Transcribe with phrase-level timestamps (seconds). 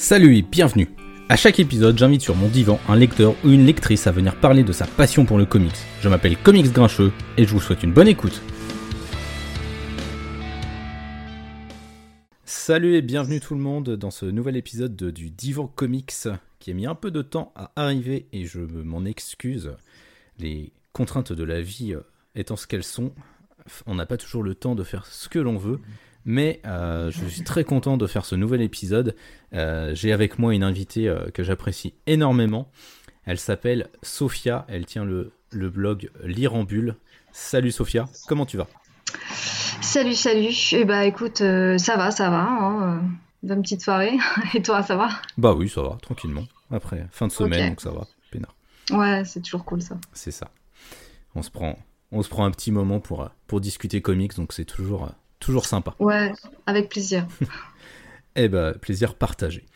[0.00, 0.88] Salut et bienvenue
[1.28, 4.62] À chaque épisode, j'invite sur mon divan un lecteur ou une lectrice à venir parler
[4.62, 5.74] de sa passion pour le comics.
[6.00, 8.40] Je m'appelle Comics Grincheux et je vous souhaite une bonne écoute.
[12.44, 16.28] Salut et bienvenue tout le monde dans ce nouvel épisode de- du Divan Comics
[16.60, 19.72] qui a mis un peu de temps à arriver et je m'en excuse.
[20.38, 22.00] Les contraintes de la vie euh,
[22.36, 23.12] étant ce qu'elles sont,
[23.86, 25.80] on n'a pas toujours le temps de faire ce que l'on veut.
[26.28, 29.16] Mais euh, je suis très content de faire ce nouvel épisode.
[29.54, 32.70] Euh, J'ai avec moi une invitée euh, que j'apprécie énormément.
[33.24, 34.66] Elle s'appelle Sophia.
[34.68, 36.96] Elle tient le, le blog Lire en bulle.
[37.32, 38.66] Salut Sophia, comment tu vas?
[39.80, 40.52] Salut, salut.
[40.72, 42.42] Eh bah écoute, ça va, ça va.
[42.42, 43.00] Hein,
[43.42, 44.18] bonne petite soirée.
[44.54, 45.08] Et toi, ça va?
[45.38, 46.44] Bah oui, ça va, tranquillement.
[46.70, 48.06] Après, fin de semaine, donc ça va.
[48.30, 48.54] Peinard.
[48.90, 49.96] Ouais, c'est toujours cool ça.
[50.12, 50.50] C'est ça.
[51.34, 51.78] On se prend,
[52.12, 55.08] on se prend un petit moment pour, pour discuter comics, donc c'est toujours,
[55.40, 55.94] toujours sympa.
[55.98, 56.32] Ouais,
[56.66, 57.26] avec plaisir.
[58.36, 59.66] Eh ben, plaisir partagé.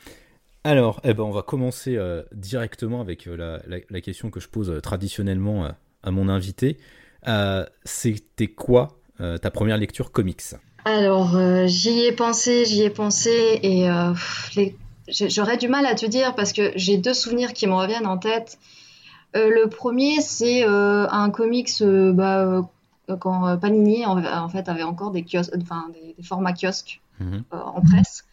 [0.64, 4.38] Alors, eh ben, on va commencer euh, directement avec euh, la, la- la question que
[4.41, 5.69] je pose euh, traditionnellement
[6.02, 6.77] à mon invité.
[7.84, 10.42] C'était quoi ta première lecture comics?
[10.84, 11.36] Alors,
[11.69, 13.86] j'y ai pensé, j'y ai pensé et
[14.56, 14.76] les-
[15.08, 18.19] j'aurais du mal à te dire parce que j'ai deux souvenirs qui me reviennent en
[18.19, 18.58] tête.
[19.34, 21.70] Le premier, c'est un comics
[22.12, 22.69] bah,
[23.20, 27.00] quand euh, Panini en, en fait avait encore des kiosques, enfin des, des formats kiosques
[27.20, 27.44] Mhm.
[27.53, 28.25] euh, en presse,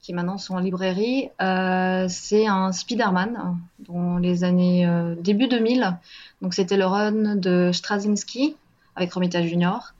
[0.00, 1.28] qui maintenant sont en librairie.
[1.42, 5.98] Euh, c'est un Spider-Man dans les années euh, début 2000.
[6.40, 8.56] Donc c'était le run de Straczynski
[8.96, 9.92] avec Romita Junior.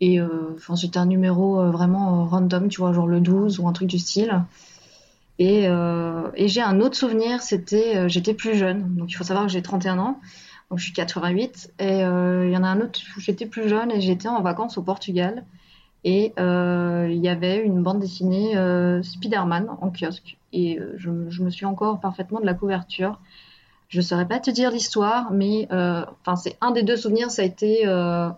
[0.00, 3.72] Et euh, enfin, c'était un numéro vraiment random, tu vois, genre le 12 ou un
[3.72, 4.44] truc du style.
[5.40, 8.94] Et, et j'ai un autre souvenir, c'était j'étais plus jeune.
[8.96, 10.20] Donc il faut savoir que j'ai 31 ans.
[10.70, 11.72] Donc je suis 88.
[11.78, 14.42] Et euh, il y en a un autre où j'étais plus jeune et j'étais en
[14.42, 15.44] vacances au Portugal.
[16.04, 20.36] Et euh, il y avait une bande dessinée euh, Spider-Man en kiosque.
[20.52, 23.20] Et euh, je, me- suis encore parfaitement de la couverture.
[23.88, 27.30] Je saurais pas te dire l'histoire, mais enfin c'est un des deux souvenirs.
[27.30, 27.86] Ça a été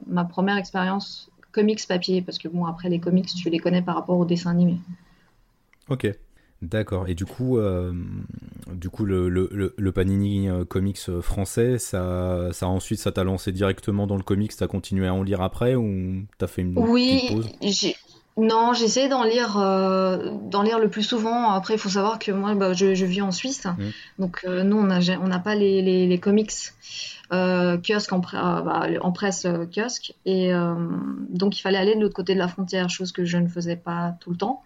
[0.07, 3.97] ma première expérience comics papier, parce que bon après les comics tu les connais par
[3.97, 4.79] rapport aux dessins animés.
[5.89, 6.07] Ok.
[6.63, 7.09] D'accord.
[7.09, 7.93] Et du coup, euh,
[8.71, 13.13] du coup, le, le, le- le Panini euh, Comics euh, français, ça, ça ensuite, ça
[13.13, 16.61] t'a lancé directement dans le comics, t'as continué à en lire après ou t'as fait
[16.61, 17.49] une petite Oui, pause?
[17.63, 17.97] j'ai
[18.37, 21.51] non, j'essaie d'en lire, euh, d'en lire le plus souvent.
[21.51, 23.67] Après, il faut savoir que moi, bah, je, je vis en Suisse,
[24.19, 26.53] donc euh, nous, on n'a on pas les, les, les comics
[27.33, 30.53] euh, kiosques en, bah, en presse kiosque, et
[31.31, 33.77] donc il fallait aller de l'autre côté de la frontière, chose que je ne faisais
[33.77, 34.63] pas tout le temps,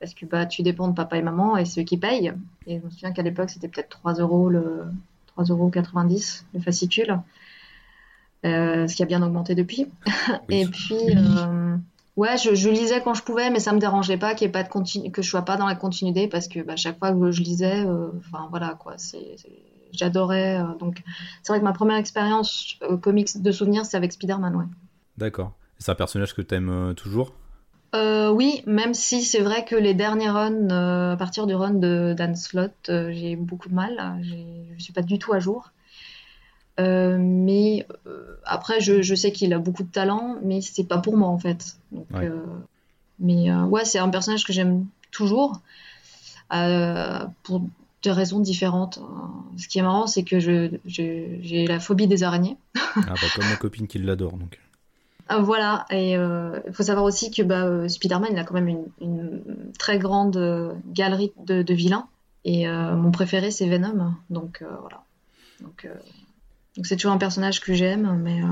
[0.00, 2.32] parce que bah, tu dépends de papa et maman et ceux qui payent.
[2.66, 4.84] Et je me souviens qu'à l'époque, c'était peut-être 3 euros le
[5.36, 5.70] 3,90 euros
[6.54, 7.20] le fascicule,
[8.44, 9.86] euh, ce qui a bien augmenté depuis.
[10.48, 10.60] Oui.
[10.60, 11.76] Et puis, euh,
[12.16, 14.52] ouais, je, je lisais quand je pouvais, mais ça me dérangeait pas qu'il y ait
[14.52, 17.12] pas de continu, que je sois pas dans la continuité parce que bah, chaque fois
[17.12, 19.36] que je lisais, euh, enfin voilà quoi, c'est,
[19.92, 20.60] j'adorais.
[20.80, 21.02] donc,
[21.42, 24.64] c'est vrai que ma première expérience comics de souvenirs, c'est avec Spider-Man, ouais.
[25.18, 25.52] D'accord.
[25.78, 27.32] C'est un personnage que t'aimes euh, toujours?
[27.94, 31.72] Euh, oui, même si c'est vrai que les derniers runs, euh, à partir du run
[31.74, 34.20] de Dan Slott, euh, j'ai beaucoup de mal.
[34.76, 35.72] Je suis pas du tout à jour.
[36.78, 37.86] Mais
[38.44, 41.38] après, je, je sais qu'il a beaucoup de talent, mais c'est pas pour moi en
[41.38, 41.76] fait.
[41.92, 42.30] Donc, Ouais.
[43.18, 45.60] mais ouais, c'est un personnage que j'aime toujours
[47.42, 47.62] pour
[48.04, 49.00] des raisons différentes.
[49.56, 52.56] Ce qui est marrant, c'est que je, je- j'ai la phobie des araignées.
[52.76, 54.60] Ah bah comme ma copine qui l'adore donc.
[55.28, 58.54] Ah, Voilà, et euh, il faut savoir aussi que bah, euh, Spider-Man, il a quand
[58.54, 62.06] même une, très grande euh, galerie de, vilains.
[62.44, 64.14] Et euh, mon préféré, c'est Venom.
[64.30, 65.02] Donc euh, voilà.
[65.60, 65.94] Donc euh,
[66.82, 68.46] c'est toujours un personnage que j'aime, mais euh,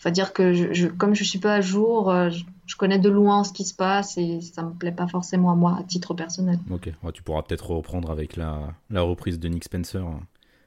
[0.00, 2.30] faut dire que je, je- comme je suis pas à jour, euh,
[2.66, 5.54] je, connais de loin ce qui se passe et ça me plaît pas forcément à
[5.54, 6.58] moi à titre personnel.
[6.70, 10.12] Ok, tu pourras peut-être reprendre avec la, la reprise de Nick Spencer euh,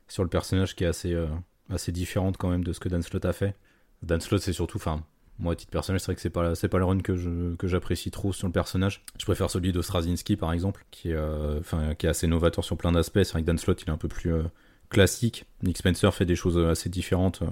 [0.07, 1.27] sur le personnage qui est assez, euh,
[1.69, 3.55] assez différente quand même de ce que Dan Slott a fait.
[4.03, 5.03] Dan Slott, c'est surtout, enfin,
[5.39, 7.55] moi, à titre personnel, c'est vrai que c'est pas, c'est pas le run que, je,
[7.55, 9.03] que j'apprécie trop sur le personnage.
[9.17, 11.59] Je préfère celui de Straczynski, par exemple, qui est, euh,
[11.97, 13.23] qui est assez novateur sur plein d'aspects.
[13.23, 14.43] C'est vrai que Dan Slott, il est un peu plus euh,
[14.89, 15.45] classique.
[15.63, 17.41] Nick Spencer fait des choses euh, assez différentes.
[17.41, 17.47] euh.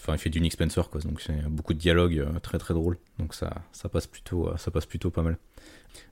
[0.00, 1.00] Enfin, il fait du Nick Spencer, quoi.
[1.00, 2.98] Donc, c'est beaucoup de dialogues très très drôles.
[3.18, 5.38] Donc, ça, ça, passe plutôt, ça passe plutôt pas mal.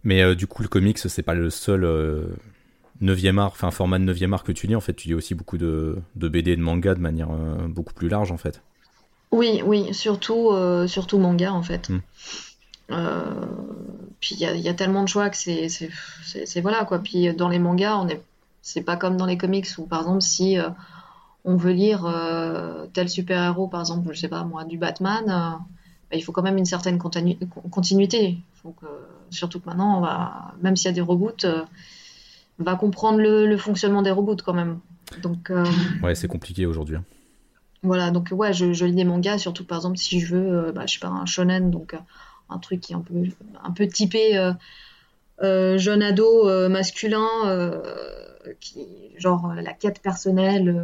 [0.03, 2.27] Mais du coup, le comics, c'est pas le seul euh,
[3.01, 4.75] 9e art, enfin format de 9e art que tu lis.
[4.75, 7.29] En fait, tu lis aussi beaucoup de, de BD et de manga de manière
[7.69, 8.61] beaucoup plus large, en fait.
[9.33, 11.89] Oui, oui, surtout, euh, surtout manga en fait.
[11.89, 12.01] Mm.
[12.91, 13.25] Euh,
[14.21, 15.91] puis il y a, il y a tellement de choix que c'est, c'est,
[16.25, 16.99] c'est- c'est- voilà quoi.
[16.99, 18.21] Puis dans les mangas, on est,
[18.63, 20.69] c'est pas comme dans les comics où par exemple si euh,
[21.45, 22.07] on veut lire
[22.93, 25.59] tel super-héros, par exemple, je sais pas moi, du Batman, bah,
[26.13, 27.39] il faut quand même une certaine continu-
[27.71, 28.31] continuité.
[28.33, 28.87] Il faut que,
[29.31, 31.63] surtout que maintenant, on va, même s'il y a des reboots, euh,
[32.59, 34.81] va comprendre le, fonctionnement des robots quand même.
[35.23, 35.51] Donc,
[36.03, 36.99] ouais, c'est compliqué aujourd'hui.
[37.83, 40.95] Voilà, donc ouais, je, lis des mangas, surtout par exemple si je veux, bah, je
[40.95, 41.97] sais pas, un shonen, donc
[42.51, 43.15] un truc qui est un peu,
[43.63, 44.53] un peu typé
[45.41, 47.81] jeune ado masculin
[48.61, 48.87] qui
[49.17, 50.75] genre la quête personnelle,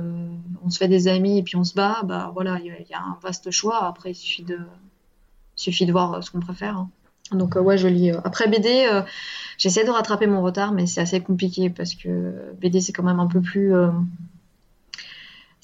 [0.64, 3.00] on se fait des amis et puis on se bat, bah voilà, il y, a
[3.00, 3.84] un vaste choix.
[3.84, 4.58] Après, il suffit de,
[5.54, 6.76] suffit de voir ce qu'on préfère.
[6.76, 6.90] Hein.
[7.32, 8.10] Donc ouais, je lis.
[8.10, 8.86] Après BD,
[9.58, 13.20] j'essaie de rattraper mon retard, mais c'est assez compliqué parce que BD c'est quand même
[13.20, 13.74] un peu plus.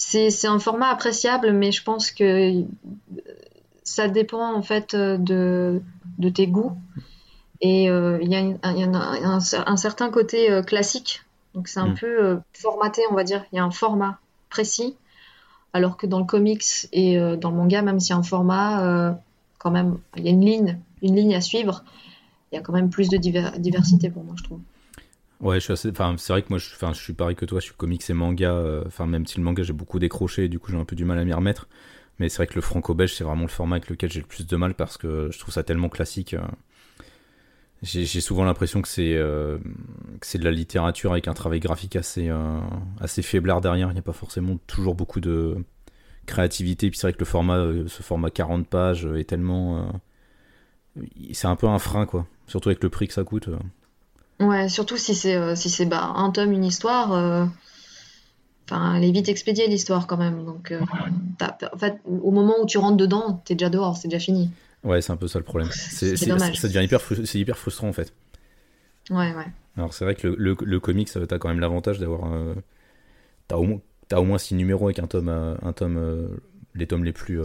[0.08, 2.64] C'est un format appréciable, mais je pense que
[3.84, 5.82] ça dépend en fait de,
[6.18, 6.76] de tes goûts.
[7.60, 11.22] Et il y a, un, certain côté classique
[11.54, 11.94] donc c'est un mm.
[11.94, 13.44] peu euh, formaté, on va dire.
[13.52, 14.18] Il y a un format
[14.48, 14.96] précis,
[15.72, 18.22] alors que dans le comics et euh, dans le manga, même s'il y a un
[18.22, 19.12] format, euh,
[19.58, 21.84] quand même, il y a une ligne, une ligne à suivre.
[22.50, 24.60] Il y a quand même plus de diversité pour moi, je trouve.
[25.42, 25.74] Ouais, assez...
[25.76, 28.82] c'est vrai que moi, je, suis pareil que toi, je suis comics et manga.
[28.86, 31.18] Enfin, même si le manga, j'ai beaucoup décroché, du coup, j'ai un peu du mal
[31.18, 31.68] à m'y remettre.
[32.18, 34.46] Mais c'est vrai que le franco-belge, c'est vraiment le format avec lequel j'ai le plus
[34.46, 36.36] de mal parce que je trouve ça tellement classique.
[37.82, 42.60] J'ai souvent l'impression que c'est euh, de la littérature avec un travail graphique assez, euh,
[43.00, 43.90] assez faiblard derrière.
[43.90, 45.56] Il n'y a pas forcément toujours beaucoup de
[46.26, 46.90] créativité.
[46.90, 50.00] Puis c'est vrai que le format, euh, ce format 40 pages est tellement.
[51.32, 52.26] c'est un peu un frein, quoi.
[52.46, 53.48] Surtout avec le prix que ça coûte.
[54.42, 57.10] Ouais, surtout si c'est si c'est bah, un tome, une histoire.
[58.68, 60.44] Enfin, elle est vite expédiée l'histoire quand même.
[60.44, 60.72] Donc,
[61.40, 64.50] en fait, au moment où tu rentres dedans, t'es déjà dehors, c'est déjà fini.
[64.84, 65.70] Ouais, c'est un peu ça le problème.
[65.72, 66.58] C'est dommage.
[66.58, 68.12] Ça devient hyper, c'est hyper frustrant en fait.
[69.10, 69.46] Ouais, ouais.
[69.76, 72.32] Alors c'est vrai que le, le, comics, t'as quand même l'avantage d'avoir.
[72.32, 72.54] Euh,
[73.48, 73.80] t'as au, moins,
[74.10, 76.28] as au moins 6 numéros avec un tome, euh, un tome euh,
[76.74, 77.40] les tomes les plus,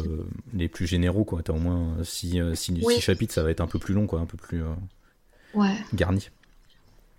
[0.54, 1.42] les plus généraux, quoi.
[1.44, 2.42] T'as au moins 6
[3.00, 4.64] chapitres, ça va être un peu plus long, quoi, un peu plus
[5.54, 5.76] ouais.
[5.94, 6.30] garni.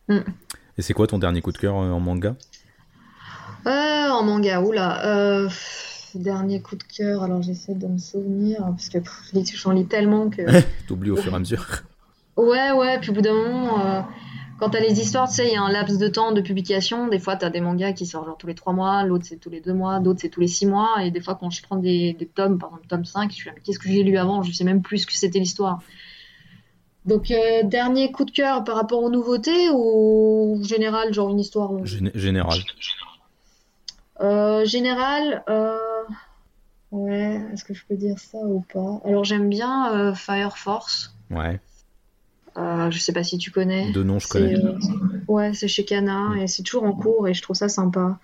[0.08, 0.19] Mm.
[0.78, 2.37] Et c'est quoi ton dernier coup de cœur en manga?
[3.64, 5.49] En manga, oula
[6.14, 8.99] dernier coup de cœur, alors j'essaie de me souvenir, parce que
[9.55, 10.43] j'en lis tellement que.
[10.87, 11.66] T'oublies au fur et à mesure.
[12.37, 14.00] Ouais, ouais, puis au bout d'un moment, euh,
[14.58, 17.08] quand t'as les histoires, tu sais, il y a un laps de temps de publication.
[17.08, 19.50] Des fois, t'as des mangas qui sortent genre tous les 3 mois, l'autre c'est tous
[19.50, 21.02] les 2 mois, d'autres c'est tous les 6 mois.
[21.02, 23.60] Et des fois, quand je prends des, tomes, par exemple, tome 5, je suis mais
[23.62, 24.43] qu'est-ce que j'ai lu avant?
[24.43, 25.81] Je sais même plus ce que c'était l'histoire.
[27.08, 31.72] Donc, euh, dernier coup de cœur par rapport aux nouveautés ou général, genre une histoire
[31.87, 32.58] Général.
[34.20, 35.78] Euh, général, euh,
[36.90, 39.00] ouais, est-ce que je peux dire ça ou pas?
[39.06, 41.14] Alors j'aime bien Fire Force.
[41.31, 41.58] Ouais.
[42.56, 43.90] je sais pas si tu connais.
[43.90, 44.56] De nom, je connais.
[45.28, 48.19] ouais, c'est chez Kana et c'est toujours en cours et je trouve ça sympa.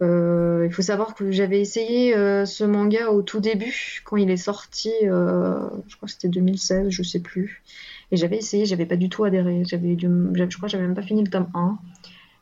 [0.00, 2.12] il faut savoir que j'avais essayé
[2.46, 7.02] ce manga au tout début, quand il est sorti, je crois que c'était 2016, je
[7.02, 7.64] sais plus.
[8.12, 9.62] Et j'avais essayé, j'avais pas du tout adhéré.
[9.64, 11.78] J'avais, je crois que j'avais même pas fini le tome 1.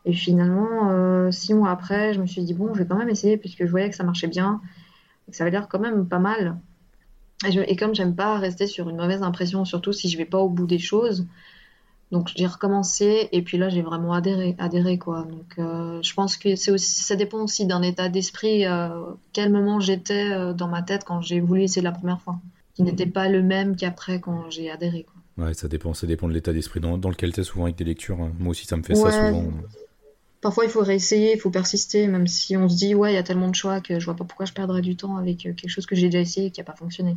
[0.07, 3.09] Et finalement, euh, six mois après, je me suis dit, bon, je vais quand même
[3.09, 4.61] essayer, puisque je voyais que ça marchait bien,
[5.31, 6.59] que ça avait l'air quand même pas mal.
[7.47, 10.39] Et, et comme j'aime pas rester sur une mauvaise impression, surtout si je vais pas
[10.39, 11.27] au bout des choses,
[12.15, 15.23] donc j'ai recommencé, et puis là, j'ai vraiment adhéré, adhéré quoi.
[15.23, 19.51] Donc euh, je pense que c'est aussi, ça dépend aussi d'un état d'esprit, euh, quel
[19.51, 22.39] moment j'étais euh, dans ma tête quand j'ai voulu essayer la première fois,
[22.75, 25.07] qui n'était pas le même qu'après quand j'ai adhéré.
[25.37, 27.77] Ouais, ça dépend, ça dépend de l'état d'esprit dans, dans, lequel tu es souvent avec
[27.77, 28.19] des lectures.
[28.39, 29.51] Moi aussi, ça me fait ça souvent
[30.45, 33.19] parfois il faut réessayer, il faut persister, même si on se dit ouais, il y
[33.19, 35.55] a tellement de choix que je vois pas pourquoi je perdrais du temps avec euh,
[35.55, 37.17] quelque chose que j'ai déjà essayé et qui a pas fonctionné.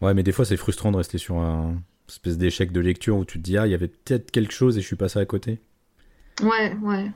[0.00, 3.26] Ouais, mais des fois c'est frustrant de rester sur un espèce d'échec de lecture où
[3.26, 5.26] tu te dis ah, il y avait peut-être quelque chose et je suis passé à
[5.26, 5.60] côté.
[6.42, 7.10] Ouais, ouais.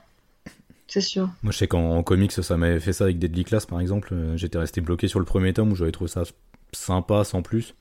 [0.86, 1.30] C'est sûr.
[1.42, 4.08] Moi, je sais qu'en comics, ça m'avait fait ça avec Deadly Class, par exemple.
[4.12, 6.24] Euh, j'étais resté bloqué sur le premier tome où j'avais trouvé ça
[6.72, 7.74] sympa sans plus.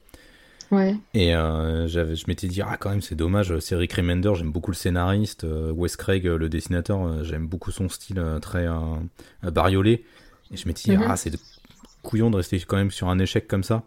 [1.14, 4.72] Et euh, je m'étais dit, ah, quand même, c'est dommage, c'est Rick Remender, j'aime beaucoup
[4.72, 8.68] le scénariste, euh, Wes Craig, le dessinateur, euh, j'aime beaucoup son style très
[9.44, 10.06] bariolé.
[10.52, 11.06] Et je m'étais dit, mhm.
[11.08, 11.32] ah, c'est
[12.02, 13.84] couillon de rester quand même sur un échec comme ça.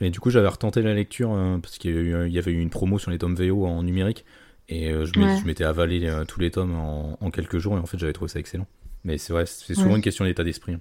[0.00, 1.30] Et du coup, j'avais retenté la lecture
[1.60, 4.24] parce qu'il y, avait eu une promo sur les tomes VO en numérique.
[4.68, 7.76] Et je m'étais avalé tous les tomes en, quelques jours.
[7.76, 8.66] Et en fait, j'avais trouvé ça excellent.
[9.02, 10.76] Mais c'est vrai, c'est souvent une question d'état d'esprit.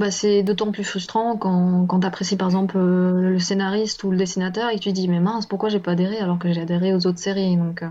[0.00, 4.10] Bah, c'est d'autant plus frustrant quand, quand tu apprécies par exemple euh, le scénariste ou
[4.10, 6.52] le dessinateur et que tu te dis mais mince pourquoi j'ai pas adhéré alors que
[6.52, 7.56] j'ai adhéré aux autres séries?
[7.56, 7.88] Donc euh,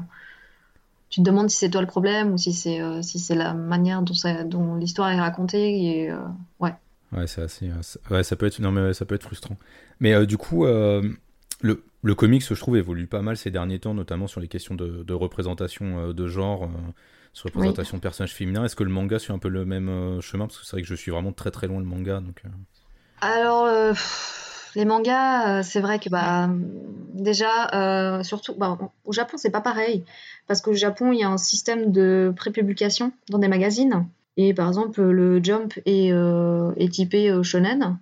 [1.09, 3.53] tu te demandes si c'est toi le problème ou si c'est euh, si c'est la
[3.53, 4.13] manière dont,
[4.45, 6.11] dont l'histoire est racontée et
[6.59, 6.73] ouais.
[7.13, 7.25] Ouais
[8.11, 9.55] ouais ça peut être non mais ça peut être frustrant.
[10.01, 11.15] Mais du coup le
[11.61, 15.13] le comics je trouve évolue pas mal ces derniers temps notamment sur les questions de
[15.13, 16.69] représentation de genre
[17.33, 18.63] sur représentation de personnages féminins.
[18.63, 20.47] Est-ce que le manga suit un peu le même euh, chemin?
[20.47, 22.19] Parce que c'est vrai que je suis vraiment très très loin le manga.
[22.19, 22.49] Donc, euh.
[23.21, 23.93] Alors, euh,
[24.75, 26.49] les mangas, c'est vrai que bah
[27.13, 30.03] déjà surtout bah, au Japon c'est pas pareil
[30.47, 34.67] parce qu'au Japon il y a un système de prépublication dans des magazines et par
[34.67, 37.99] exemple le Jump est, est typé shonen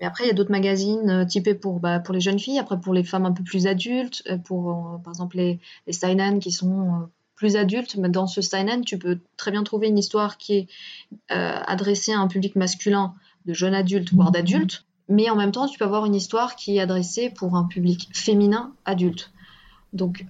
[0.00, 2.58] mais après, il y a d'autres magazines euh, typés pour, bah, pour les jeunes filles,
[2.58, 5.92] après pour les femmes un peu plus adultes, euh, pour euh, par exemple les, les
[5.92, 7.08] seinen qui sont
[7.38, 7.96] plus adultes.
[7.96, 10.68] Mais dans ce seinen, tu peux très bien trouver une histoire qui est
[11.30, 13.14] adressée à un public masculin
[13.46, 14.84] de jeunes adultes, voire d'adultes.
[15.08, 18.10] Mais en même temps, tu peux avoir une histoire qui est adressée pour un public
[18.12, 19.30] féminin adulte.
[19.94, 20.24] Donc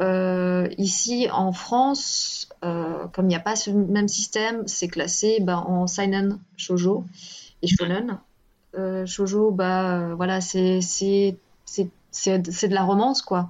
[0.78, 5.86] ici en France, comme il n'y a pas ce même système, c'est classé bah, en
[5.88, 7.04] seinen shoujo
[7.62, 8.18] et shonen
[8.76, 11.38] euh, shoujo, bah euh, voilà, c'est c'est
[12.38, 13.48] de la romance quoi.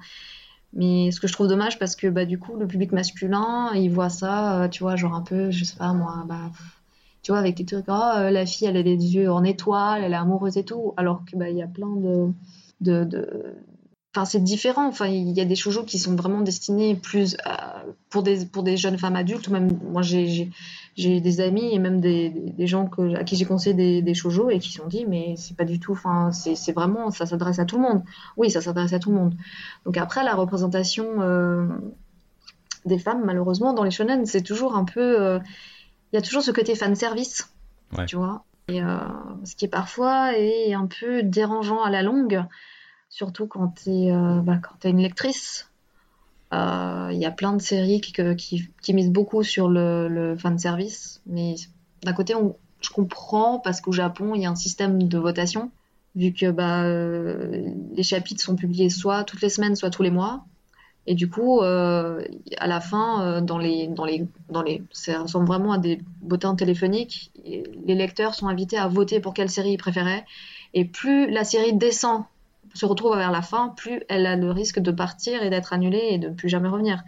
[0.73, 3.89] Mais ce que je trouve dommage parce que bah du coup le public masculin il
[3.89, 6.51] voit ça, euh, tu vois, genre un peu, je sais pas moi, bah
[7.23, 10.13] tu vois avec des trucs, oh la fille elle a les yeux en étoile, elle
[10.13, 12.31] est amoureuse et tout, alors que bah y a plein de,
[12.81, 13.55] de, de
[14.15, 14.87] Enfin, c'est différent.
[14.87, 17.37] Enfin, il y a des shoujo qui sont vraiment destinés plus
[18.09, 19.49] pour des pour des jeunes femmes adultes.
[19.49, 20.49] Même moi, j'ai
[20.99, 24.13] j'ai des amis et même des, des gens que, à qui j'ai conseillé des, des
[24.13, 27.25] shoujo et qui se sont dit mais c'est pas du tout, enfin c'est vraiment, ça
[27.25, 28.03] s'adresse à tout le monde.
[28.35, 29.33] Oui, ça s'adresse à tout le monde.
[29.85, 31.67] Donc après la représentation euh,
[32.85, 35.39] des femmes, malheureusement dans les shonen, c'est toujours un peu, euh,
[36.11, 37.49] il y a toujours ce côté fan service,
[38.05, 38.43] tu vois.
[38.67, 38.97] Et, euh,
[39.45, 42.43] ce qui est parfois est un peu dérangeant à la longue,
[43.07, 44.11] surtout quand tu es,
[44.43, 45.68] bah, quand es une lectrice
[46.51, 51.55] il y a plein de séries qui, misent beaucoup sur le, le fan service, mais
[52.03, 52.33] d'un côté,
[52.81, 55.71] je comprends parce qu'au Japon, il y a un système de votation,
[56.15, 60.11] vu que bah, euh, les chapitres sont publiés soit toutes les semaines, soit tous les
[60.11, 60.45] mois.
[61.07, 62.23] Et du coup, euh,
[62.59, 63.43] à la fin,
[64.91, 67.31] ça ressemble vraiment à des bottins téléphoniques.
[67.43, 70.25] Les lecteurs sont invités à voter pour quelle série ils préféraient.
[70.75, 72.25] Et plus la série descend
[72.73, 76.07] se retrouve vers la fin, plus elle a le risque de partir et d'être annulée
[76.11, 77.03] et de ne plus jamais revenir.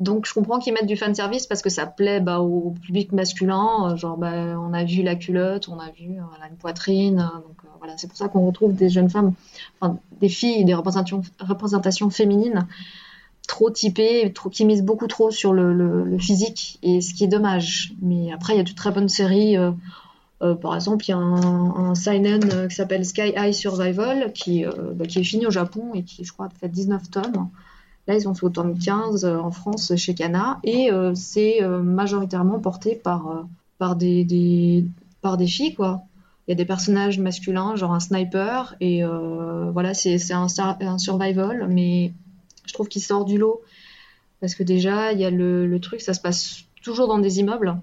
[0.00, 3.12] Donc je comprends qu'ils mettent du fan service parce que ça plaît bah, au public
[3.12, 7.20] masculin, euh, genre bah, on a vu la culotte, on a vu euh, une poitrine,
[7.20, 9.34] euh, donc voilà c'est pour ça qu'on retrouve des jeunes femmes,
[10.20, 12.66] des filles, des représentations, féminines
[13.46, 17.92] trop typées, trop, qui misent beaucoup trop sur le, physique et ce qui est dommage.
[18.00, 19.56] Mais après il y a de très bonnes séries.
[20.52, 24.66] Par exemple, il y a un, un seinen euh, qui s'appelle Sky High Survival qui,
[24.66, 27.48] euh, bah, qui est fini au Japon et qui, je crois, fait 19 tomes.
[28.06, 32.96] Là, ils ont fait au tome 15 en France chez Kana et c'est majoritairement porté
[32.96, 33.46] par,
[33.96, 34.26] des,
[35.46, 35.74] filles.
[35.78, 39.02] Il y a des personnages masculins, genre un sniper, et
[39.72, 42.12] voilà, c'est un, survival, mais
[42.66, 43.62] je trouve qu'il sort du lot.
[44.42, 47.74] Parce que déjà, il y a le truc, ça se passe toujours dans des immeubles.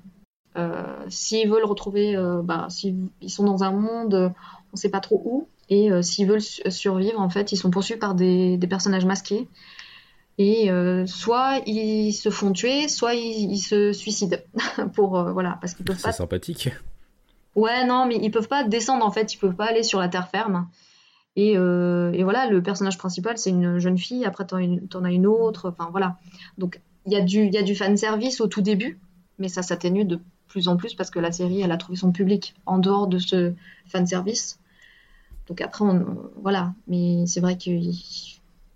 [0.57, 4.99] Euh, s'ils veulent retrouver, euh, bah, s'ils sont dans un monde, on ne sait pas
[4.99, 9.05] trop où, et euh, s'ils veulent survivre, en fait, ils sont poursuivis par des, personnages
[9.05, 9.47] masqués.
[10.37, 10.69] Et
[11.05, 14.37] soit ils se font tuer, soit ils, se suicident.
[14.93, 16.11] pour, voilà, parce qu'ils peuvent pas.
[16.11, 16.69] C'est sympathique.
[17.55, 20.07] Ouais, non, mais ils peuvent pas descendre en fait, ils peuvent pas aller sur la
[20.07, 20.67] terre ferme.
[21.35, 25.27] Et, et voilà, le personnage principal, c'est une jeune fille, après t'en, en as une
[25.27, 26.17] autre, enfin voilà.
[26.57, 28.99] Donc il y, a du, y a du fan service au tout début,
[29.37, 30.19] mais ça s'atténue de
[30.51, 33.17] plus en plus parce que la série, elle a trouvé son public en dehors de
[33.17, 33.53] ce
[33.87, 34.59] fan service.
[35.47, 35.85] Donc après,
[36.41, 36.73] voilà.
[36.87, 37.71] Mais c'est vrai que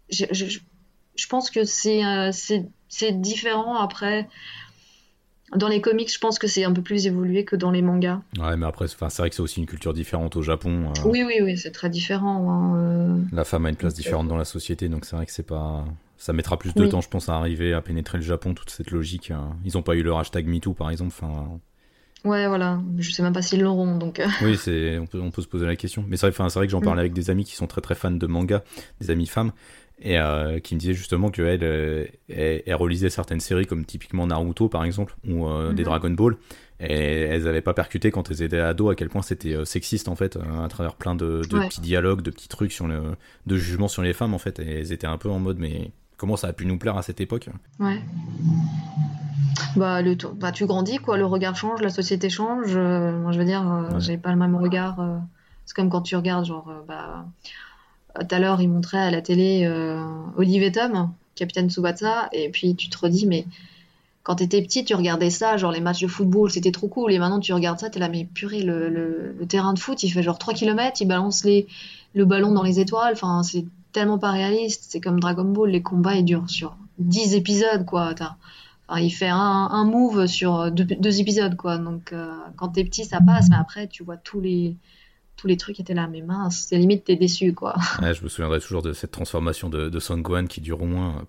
[0.10, 4.28] je, je, pense que euh, c'est c'est différent après.
[5.56, 8.20] Dans les comics, je pense que c'est un peu plus évolué que dans les mangas.
[8.40, 10.90] Ouais, mais après, c'est vrai que c'est aussi une culture différente au Japon.
[10.90, 11.02] Euh.
[11.06, 12.50] Oui, oui, oui, c'est très différent.
[12.50, 13.22] Hein, euh.
[13.32, 15.86] La femme a une place différente dans la société, donc c'est vrai que c'est pas
[16.18, 18.92] ça mettra plus de temps, je pense, à arriver à pénétrer le Japon, toute cette
[18.92, 19.32] logique.
[19.32, 19.58] Hein.
[19.66, 21.14] Ils n'ont pas eu leur hashtag MeToo, par exemple.
[21.16, 21.60] Enfin...
[22.24, 22.82] Ouais, voilà.
[22.98, 24.20] Je sais même pas s'ils l'auront, donc.
[24.20, 24.28] Euh.
[24.42, 26.04] Oui, c'est, on peut, on peut se poser la question.
[26.08, 27.06] Mais c'est vrai, vrai que j'en parlais mm.
[27.06, 28.64] avec des amis qui sont très très fans de manga,
[29.00, 29.52] des amis femmes,
[30.02, 34.70] et euh, qui me disaient justement qu'elles euh, elles, relisaient certaines séries comme typiquement Naruto,
[34.70, 35.84] par exemple, ou des mm-hmm.
[35.84, 36.38] Dragon Ball,
[36.80, 40.16] et elles n'avaient pas percuté quand elles étaient ados à quel point c'était sexiste en
[40.16, 43.02] fait, à travers plein de, petits dialogues, de petits trucs sur le,
[43.46, 45.92] de jugement sur les femmes en fait, et elles étaient un peu en mode mais
[46.18, 48.02] comment ça a pu nous plaire à cette époque Ouais.
[49.76, 51.18] Bah, le, bah, tu grandis, quoi.
[51.18, 52.76] Le regard change, la société change.
[52.76, 55.00] Euh, moi, je veux dire, euh, j'ai pas le même regard.
[55.00, 55.18] Euh,
[55.66, 57.26] c'est comme quand tu regardes, genre, bah,
[58.20, 59.68] tout à l'heure, il montrait à la télé
[60.38, 63.46] Olivier Tom, capitaine Tsubasa, et puis tu te redis, mais
[64.22, 67.12] quand t'étais petit, tu regardais ça, genre les matchs de football, c'était trop cool.
[67.12, 70.10] Et maintenant, tu regardes ça, t'es là, mais purée, le, le, terrain de foot, il
[70.10, 71.68] fait genre 3 km, il balance les,
[72.14, 73.14] le ballon dans les étoiles.
[73.14, 73.66] Enfin, c'est
[73.96, 74.86] tellement pas réaliste.
[74.90, 78.14] C'est comme Dragon Ball, les combats, ils durent sur 10 épisodes, quoi.
[78.98, 81.78] il fait un, move sur deux, épisodes, quoi.
[81.78, 84.76] Donc, euh, quand t'es petit, ça passe, mais après, tu vois tous les,
[85.38, 87.76] tous les trucs étaient là, mais mince, c'est limite t'es déçu quoi.
[88.02, 90.86] Ouais, je me souviendrai toujours de cette transformation de, de Son Gohan qui dure au
[90.86, 91.26] moins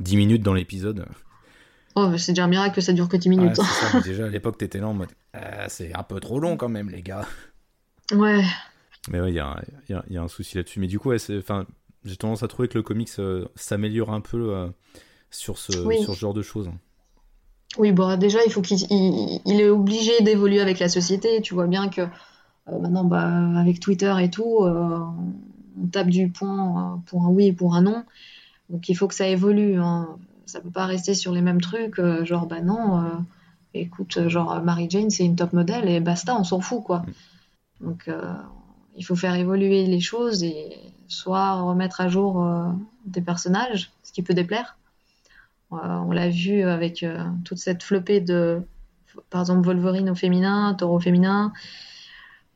[0.00, 1.06] 10 minutes dans l'épisode.
[1.96, 3.56] Oh, c'est déjà un miracle que ça dure que 10 minutes.
[3.56, 6.68] ça, déjà à l'époque t'étais là en mode ah, c'est un peu trop long quand
[6.68, 7.26] même les gars.
[8.12, 8.44] Ouais.
[9.08, 10.80] Mais ouais, il y a, y, a, y a, un souci là-dessus.
[10.80, 11.18] Mais du coup, ouais,
[12.04, 14.68] j'ai tendance à trouver que le comics euh, s'améliore un peu euh,
[15.30, 16.70] sur, ce, sur ce genre de choses.
[17.78, 21.40] Oui, bon, déjà, il faut qu'il il, est obligé d'évoluer avec la société.
[21.40, 23.26] Tu vois bien que euh, maintenant, bah,
[23.58, 28.04] avec Twitter et tout, on tape du point pour un oui et pour un non.
[28.70, 29.80] Donc il faut que ça évolue.
[29.80, 30.16] Hein.
[30.46, 32.00] Ça peut pas rester sur les mêmes trucs.
[32.24, 33.02] genre, bah non,
[33.72, 36.98] écoute, genre, Mary Jane, c'est une top modèle et basta, on s'en fout, quoi.
[37.80, 37.86] Mm.
[37.86, 38.08] Donc
[38.96, 40.76] il faut faire évoluer les choses et
[41.08, 42.70] soit remettre à jour euh,
[43.06, 44.76] des personnages, ce qui peut déplaire.
[45.72, 48.62] Euh, on l'a vu avec euh, toute cette flopée de,
[49.30, 51.52] par exemple, Wolverine au féminin, Taureau au féminin.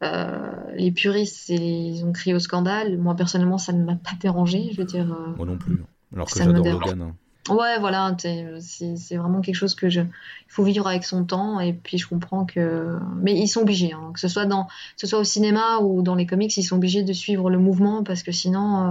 [0.01, 2.99] les puristes, ils ont crié au scandale.
[2.99, 4.71] Moi, personnellement, ça ne m'a pas dérangé.
[4.73, 5.07] Je veux dire.
[5.37, 5.83] Moi non plus.
[6.15, 7.03] Alors que j'adore Logan.
[7.03, 7.17] Hein.
[7.49, 10.01] Ouais, voilà, c'est vraiment quelque chose que je.
[10.01, 12.99] Il faut vivre avec son temps, et puis je comprends que.
[13.17, 16.15] Mais ils sont obligés, hein, que ce soit, dans, ce soit au cinéma ou dans
[16.15, 18.91] les comics, ils sont obligés de suivre le mouvement parce que sinon, euh,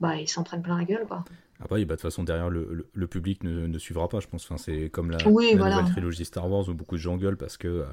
[0.00, 1.24] bah, ils s'en prennent plein la gueule, quoi.
[1.60, 4.44] Ah bah, de toute façon, derrière, le, le, public ne, ne, suivra pas, je pense.
[4.44, 7.86] Enfin, c'est comme la, nouvelle trilogie Star Wars où beaucoup de gens gueulent parce que.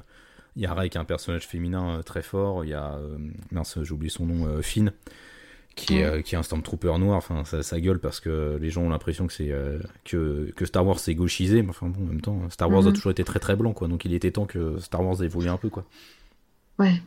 [0.56, 2.96] il y a Ray qui est un personnage féminin euh, très fort, il y a.
[2.96, 3.16] Euh,
[3.50, 4.92] mince, j'ai oublié son nom, Finn
[5.74, 7.16] qui, est, euh, qui est un Stormtrooper noir.
[7.16, 10.64] Enfin, ça, ça, gueule parce que les gens ont l'impression que c'est euh, que, que,
[10.64, 11.62] Star Wars s'est gauchisé.
[11.62, 12.94] Mais enfin, bon, en même temps, Star Wars a mhm.
[12.94, 13.88] toujours été très très blanc, quoi.
[13.88, 15.84] Donc il était temps que Star Wars évolue un peu, quoi.
[16.78, 17.00] Ouais.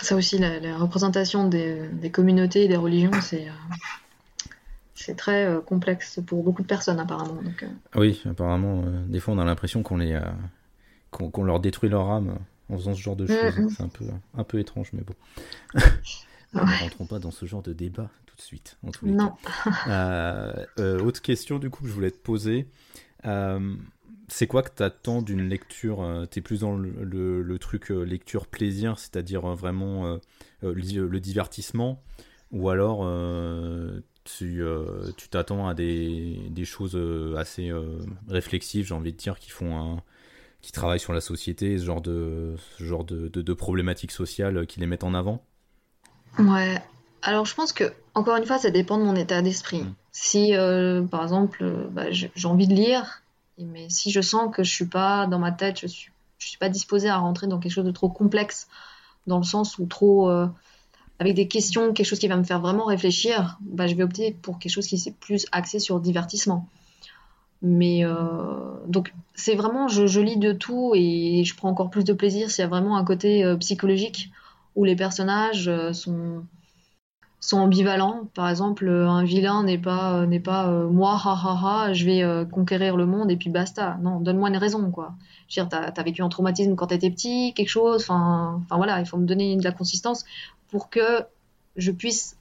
[0.00, 3.52] Ça aussi, la, représentation des, des, communautés et des religions, c'est euh,
[4.94, 7.40] c'est très complexe pour beaucoup de personnes, apparemment.
[7.42, 10.18] Donc, Oui, apparemment, des fois, on a l'impression qu'on les
[11.10, 13.58] qu'on leur détruit leur âme en faisant ce genre de choses.
[13.58, 13.70] Mhm.
[13.70, 14.04] C'est un peu
[14.36, 15.14] un peu étrange, mais bon.
[16.54, 18.78] Ne rentrons pas dans ce genre de débat tout de suite.
[18.82, 19.32] En tous les non.
[19.88, 22.68] Euh, euh, autre question du coup que je voulais te poser.
[23.24, 23.74] Euh,
[24.28, 28.98] c'est quoi que tu attends d'une lecture Tu es plus dans le, truc lecture plaisir,
[28.98, 30.18] c'est-à-dire vraiment
[30.62, 32.02] le, divertissement,
[32.50, 33.06] ou alors
[34.24, 34.64] tu
[35.30, 36.98] t'attends à des, des, choses
[37.36, 37.70] assez
[38.28, 40.02] réflexives, j'ai envie de dire, qui font un,
[40.62, 44.66] qui travaillent sur la société, ce genre de, ce genre de, de, de problématiques sociales
[44.66, 45.44] qui les mettent en avant?
[46.38, 46.82] Ouais.
[47.22, 49.82] Alors, je pense que, encore une fois, ça dépend de mon état d'esprit.
[49.82, 49.94] Mm.
[50.12, 53.22] Si, euh, par exemple, euh, bah, j'ai envie de lire,
[53.58, 56.58] mais si je sens que je suis pas dans ma tête, je suis, je suis
[56.58, 58.68] pas disposée à rentrer dans quelque chose de trop complexe,
[59.26, 60.46] dans le sens où trop, euh,
[61.18, 64.32] avec des questions, quelque chose qui va me faire vraiment réfléchir, bah, je vais opter
[64.42, 66.68] pour quelque chose qui est plus axé sur le divertissement.
[67.64, 68.02] Mais
[68.88, 72.50] donc, c'est vraiment, je, je, lis de tout et je prends encore plus de plaisir
[72.50, 74.32] s'il y a vraiment un côté psychologique
[74.74, 76.44] où les personnages euh, sont
[77.40, 78.28] sont ambivalents.
[78.34, 81.20] Par exemple, un vilain n'est pas euh, n'est pas euh, moi,
[81.92, 83.98] je vais conquérir le monde et puis basta.
[84.02, 85.14] Non, donne-moi une raison, quoi.
[85.48, 88.02] Je veux dire, t'as as vécu un traumatisme quand t'étais petit, quelque chose.
[88.02, 90.24] Enfin, voilà, il faut me donner de la consistance
[90.70, 91.24] pour que
[91.76, 92.36] je puisse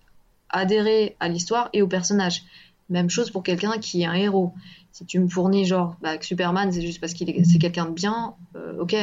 [0.50, 2.44] adhérer à l'histoire et au personnage.
[2.90, 4.54] Même chose pour quelqu'un qui est un héros.
[4.92, 8.36] Si tu me fournis genre bah, Superman, c'est juste parce qu'il est, quelqu'un de bien,
[8.80, 8.96] ok,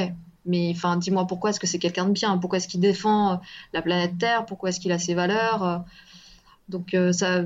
[0.48, 2.38] mais enfin, dis-moi pourquoi est-ce que c'est quelqu'un de bien?
[2.38, 3.36] Pourquoi est-ce qu'il défend euh,
[3.72, 4.46] la planète Terre?
[4.46, 5.78] Pourquoi est-ce qu'il a ses valeurs euh?
[6.68, 7.42] Donc euh, ça,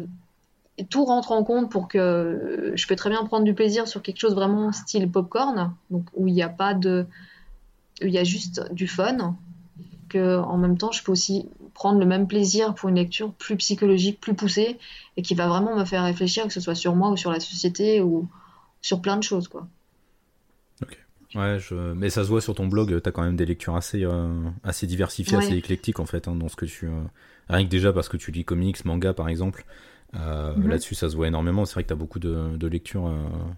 [0.89, 4.19] tout rentre en compte pour que je peux très bien prendre du plaisir sur quelque
[4.19, 7.07] chose vraiment style popcorn, donc où il n'y a pas de,
[8.03, 9.37] où il y a juste du fun.
[10.09, 13.57] Que en même temps, je peux aussi prendre le même plaisir pour une lecture plus
[13.57, 14.79] psychologique, plus poussée,
[15.17, 17.41] et qui va vraiment me faire réfléchir, que ce soit sur moi ou sur la
[17.41, 18.29] société ou
[18.81, 19.67] sur plein de choses, quoi.
[21.35, 21.75] Ouais, je...
[21.75, 24.29] mais ça se voit sur ton blog, tu as quand même des lectures assez, euh,
[24.65, 26.87] assez diversifiées, assez éclectiques en fait, hein, dans ce que tu.
[26.87, 27.01] Euh,
[27.49, 29.65] rien que déjà parce que tu lis comics, manga par exemple.
[30.15, 30.69] Euh, mhm.
[30.69, 31.65] Là-dessus, ça se voit énormément.
[31.65, 33.11] C'est vrai que tu as beaucoup de, de lectures.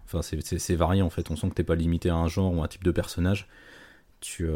[0.04, 1.30] Enfin, c'est varié en fait.
[1.30, 3.48] On sent que t'es pas limité à un genre ou un type de personnage.
[4.20, 4.48] Tu,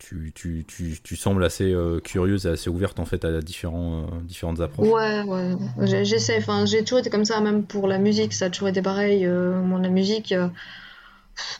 [0.00, 4.60] tu, tu, tu, tu, sembles assez curieuse et assez ouverte en fait à différents, différentes
[4.60, 4.88] approches.
[4.88, 6.04] Ouais, ouais.
[6.04, 6.38] J'essaie.
[6.38, 8.32] Enfin, j'ai toujours été comme ça, même pour la musique.
[8.32, 9.26] Ça a toujours été pareil.
[9.26, 10.34] moi, la musique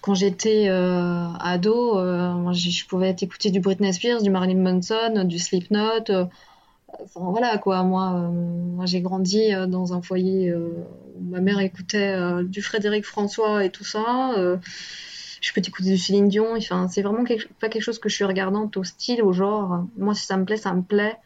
[0.00, 5.38] quand j'étais euh, ado, euh, je pouvais écouter du Britney Spears, du Marilyn Manson, du
[5.38, 6.10] Slipknot.
[6.10, 6.24] Euh,
[7.02, 10.84] enfin voilà quoi, moi, j'ai grandi dans un foyer où
[11.20, 14.34] ma mère écoutait du Frédéric François et tout ça.
[15.40, 16.56] je peux écouter du Céline Dion.
[16.56, 17.24] Enfin, c'est vraiment
[17.60, 19.84] pas quelque chose que je suis regardante au style, au genre.
[19.98, 21.16] Moi, si ça me plaît, ça me plaît.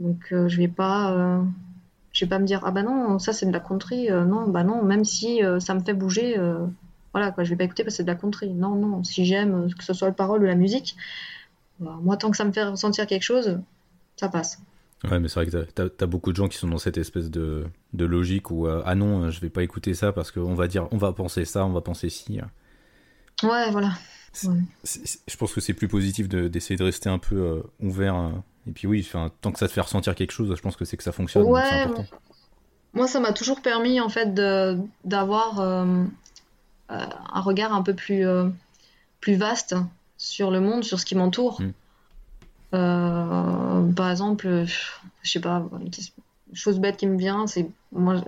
[0.00, 1.42] Donc je vais pas
[2.12, 4.64] je vais pas me dire ah bah non ça c'est de la country non bah
[4.64, 6.36] non même si ça me fait bouger
[7.12, 8.48] voilà, quoi, je vais pas écouter parce que c'est de la contrée.
[8.48, 10.96] Non, non, si j'aime, que ce soit la parole ou la musique,
[11.78, 13.60] bah, moi, tant que ça me fait ressentir quelque chose,
[14.16, 14.60] ça passe.
[15.04, 17.28] Ouais, mais c'est vrai que t'as as, beaucoup de gens qui sont dans cette espèce
[17.28, 20.86] de, de logique où ah non, je vais pas écouter ça parce qu'on va dire,
[20.92, 22.38] on va penser ça, on va penser ci.
[23.42, 23.90] Ouais, voilà.
[24.32, 28.30] je pense que c'est plus positif d'essayer de, rester un peu ouvert.
[28.68, 30.96] et puis oui, tant que ça te fait ressentir quelque chose, je pense que c'est
[30.96, 31.46] que ça fonctionne.
[31.46, 31.88] Ouais,
[32.94, 36.04] moi, ça m'a toujours permis en fait d'avoir euh, euh,
[36.92, 38.48] un regard un peu plus, euh,
[39.20, 39.74] plus vaste
[40.16, 41.60] sur le monde, sur ce qui m'entoure.
[41.60, 43.94] Mm.
[43.94, 44.64] par exemple,
[45.22, 45.90] je sais pas, une
[46.54, 48.22] chose bête qui me vient, c'est moi,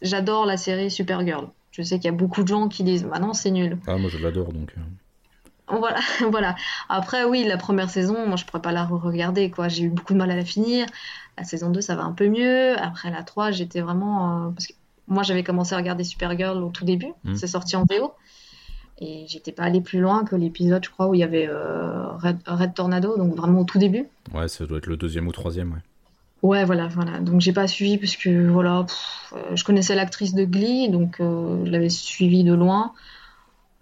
[0.00, 1.48] j'adore la série Supergirl.
[1.70, 3.78] Je sais qu'il y a beaucoup de gens qui disent, bah non, c'est nul.
[3.86, 4.74] Ah, moi je l'adore donc.
[5.68, 6.54] Voilà, voilà.
[6.88, 9.68] Après, oui, la première saison, moi je pourrais pas la re-regarder, quoi.
[9.68, 10.86] J'ai eu beaucoup de mal à la finir.
[11.38, 12.78] La saison 2, ça va un peu mieux.
[12.78, 14.48] Après la 3, j'étais vraiment.
[14.48, 14.74] Euh, parce que
[15.08, 17.12] moi, j'avais commencé à regarder Supergirl au tout début.
[17.24, 17.36] Mmh.
[17.36, 18.12] C'est sorti en VO.
[18.98, 22.06] Et j'étais pas allé plus loin que l'épisode, je crois, où il y avait euh,
[22.46, 24.06] Red, Tornado, donc vraiment au tout début.
[24.32, 25.78] Ouais, ça doit être le deuxième ou troisième, ouais.
[26.42, 27.18] Ouais, voilà, voilà.
[27.18, 28.84] Donc j'ai pas suivi parce que voilà,
[29.32, 32.92] euh, je connaissais l'actrice de Glee, donc je l'avais suivi de loin.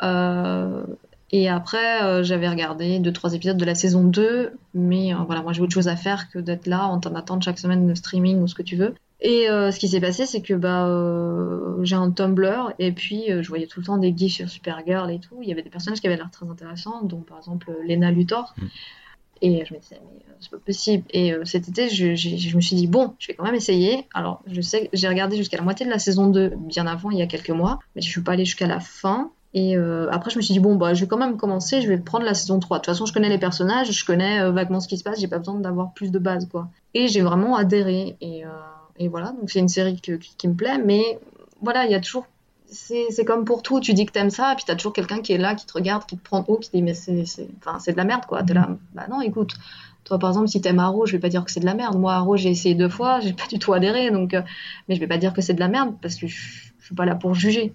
[0.02, 5.62] et après, j'avais regardé deux trois épisodes de la saison 2, mais voilà, moi j'ai
[5.62, 8.54] autre chose à faire que d'être là en attendant chaque semaine de streaming ou ce
[8.54, 8.94] que tu veux.
[9.22, 13.30] Et euh, ce qui s'est passé, c'est que bah, euh, j'ai un Tumblr et puis
[13.30, 15.37] euh, je voyais tout le temps des gifs sur Supergirl et tout.
[15.42, 18.54] Il y avait des personnages qui avaient l'air très intéressants, dont par exemple Lena Luthor.
[18.56, 18.66] Mm.
[19.42, 21.04] Et je me disais, mais c'est pas possible.
[21.11, 24.06] Et cet été, je, je, me suis dit, bon, je vais quand même essayer.
[24.12, 27.18] Alors, je sais j'ai regardé jusqu'à la moitié de la saison 2, bien avant, il
[27.18, 29.30] y a quelques mois, mais je suis pas allée jusqu'à la fin.
[29.54, 29.76] Et
[30.11, 32.26] après, je me suis dit, bon, bah, je vais quand même commencer, je vais prendre
[32.26, 32.76] la saison 3.
[32.76, 35.28] De toute façon, je connais les personnages, je connais vaguement ce qui se passe, j'ai
[35.28, 36.68] pas besoin d'avoir plus de base, quoi.
[36.92, 38.18] Et j'ai vraiment adhéré.
[38.20, 38.44] Et
[39.01, 41.19] et voilà, donc c'est une série qui, me plaît, mais
[41.63, 42.27] voilà, il y a toujours.
[42.71, 45.33] C'est comme pour tout, tu dis que t'aimes ça, et puis t'as toujours quelqu'un qui
[45.33, 47.97] est là, qui te regarde, qui te prend haut, qui te dit mais c'est de
[47.97, 48.43] la merde quoi.
[48.43, 49.55] T'es là, bah non, écoute,
[50.05, 51.99] toi par exemple, si t'aimes Arrow, je vais pas dire que c'est de la merde.
[51.99, 54.43] Moi, Arrow, j'ai essayé deux fois, j'ai pas du tout adhéré, donc, euh,
[54.87, 56.37] mais je vais pas dire que c'est de la merde parce que je,
[56.79, 57.73] suis pas là pour juger.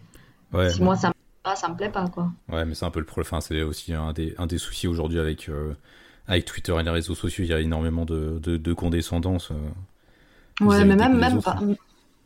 [0.54, 2.32] Ouais, si moi ça me plaît ça me plaît pas quoi.
[2.50, 4.88] Ouais, mais c'est un peu le problème, enfin, c'est aussi un des, un des soucis
[4.88, 5.50] aujourd'hui avec.
[5.50, 5.74] Euh,
[6.28, 9.52] avec Twitter et les réseaux sociaux, il y a énormément de, de, condescendance.
[9.52, 9.56] Euh,
[10.62, 11.42] Ouais, mais même, même,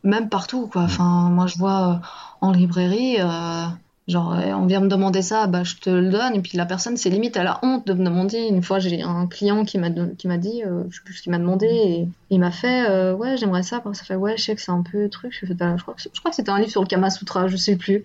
[0.03, 0.83] même partout, quoi.
[0.83, 2.07] Enfin, moi, je vois euh,
[2.41, 3.65] en librairie, euh,
[4.07, 6.35] genre, on vient me demander ça, bah, je te le donne.
[6.35, 8.37] Et puis la personne, c'est limite, à la honte de me demander.
[8.37, 11.39] Une fois, j'ai un client qui m'a dit, euh, je sais plus ce qu'il m'a
[11.39, 13.81] demandé, et il m'a fait, ouais, j'aimerais ça.
[13.93, 15.33] Ça fait, ouais, je sais que c'est un peu truc.
[15.33, 17.09] Je, fais, bah, je crois que, je crois que c'était un livre sur le Kama
[17.09, 18.03] Sutra, je sais plus.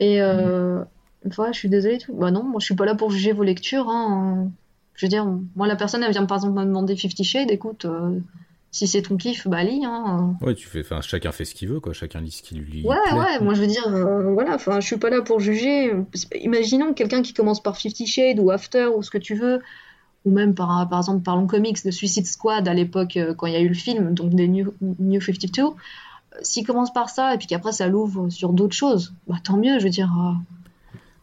[0.00, 1.98] Et une fois, je suis désolée.
[1.98, 2.12] Tout.
[2.12, 3.88] Bah non, moi, je suis pas là pour juger vos lectures.
[3.88, 4.50] Hein.
[4.94, 7.86] Je veux dire, moi, la personne, elle vient par exemple me demander Fifty Shades, écoute
[8.74, 9.84] si c'est ton kiff, bah lis.
[9.84, 10.36] Hein.
[10.40, 11.92] Ouais, tu fais, enfin, chacun fait ce qu'il veut, quoi.
[11.92, 12.82] Chacun lit ce qui lui.
[12.82, 13.38] Ouais, ouais.
[13.40, 14.56] Moi, je veux dire, euh, voilà.
[14.56, 15.92] Enfin, je suis pas là pour juger.
[16.40, 19.60] Imaginons quelqu'un qui commence par Fifty Shades ou After ou ce que tu veux,
[20.24, 23.52] ou même par, par exemple, parlons comics de Suicide Squad à l'époque euh, quand il
[23.52, 25.62] y a eu le film, donc des New, New 52.
[25.62, 25.70] Euh,
[26.42, 29.78] s'il commence par ça et puis qu'après ça l'ouvre sur d'autres choses, bah tant mieux.
[29.78, 30.12] Je veux dire.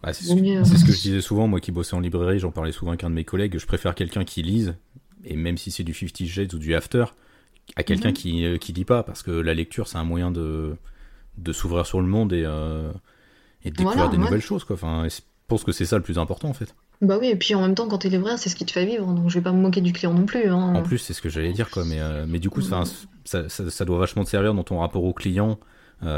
[0.02, 2.72] Bah, c'est ce, ce, que je disais souvent, moi qui bossais en librairie, j'en parlais
[2.72, 3.58] souvent avec un de mes collègues.
[3.60, 4.74] Je préfère quelqu'un qui lise,
[5.26, 7.04] et même si c'est du Fifty Shades ou du After,
[7.76, 8.14] à quelqu'un mhm.
[8.14, 10.76] qui, euh, qui lit pas, parce que la lecture, c'est un moyen de,
[11.38, 12.92] de s'ouvrir sur le monde et, euh,
[13.64, 14.64] et de découvrir des nouvelles choses.
[14.64, 14.76] Quoi.
[14.76, 16.76] Enfin, je pense que c'est ça le plus important, en fait.
[17.02, 18.86] Bah oui, et puis en même temps, quand t'es libraire, c'est ce qui te fait
[18.86, 20.48] vivre, donc je vais pas me moquer du client non plus.
[20.50, 20.76] Hein.
[20.76, 21.84] En plus, c'est ce que j'allais dire, quoi.
[21.84, 22.84] Mais, euh, mais du coup, ça,
[23.26, 25.60] ça, ça, doit vachement te servir dans ton rapport au client,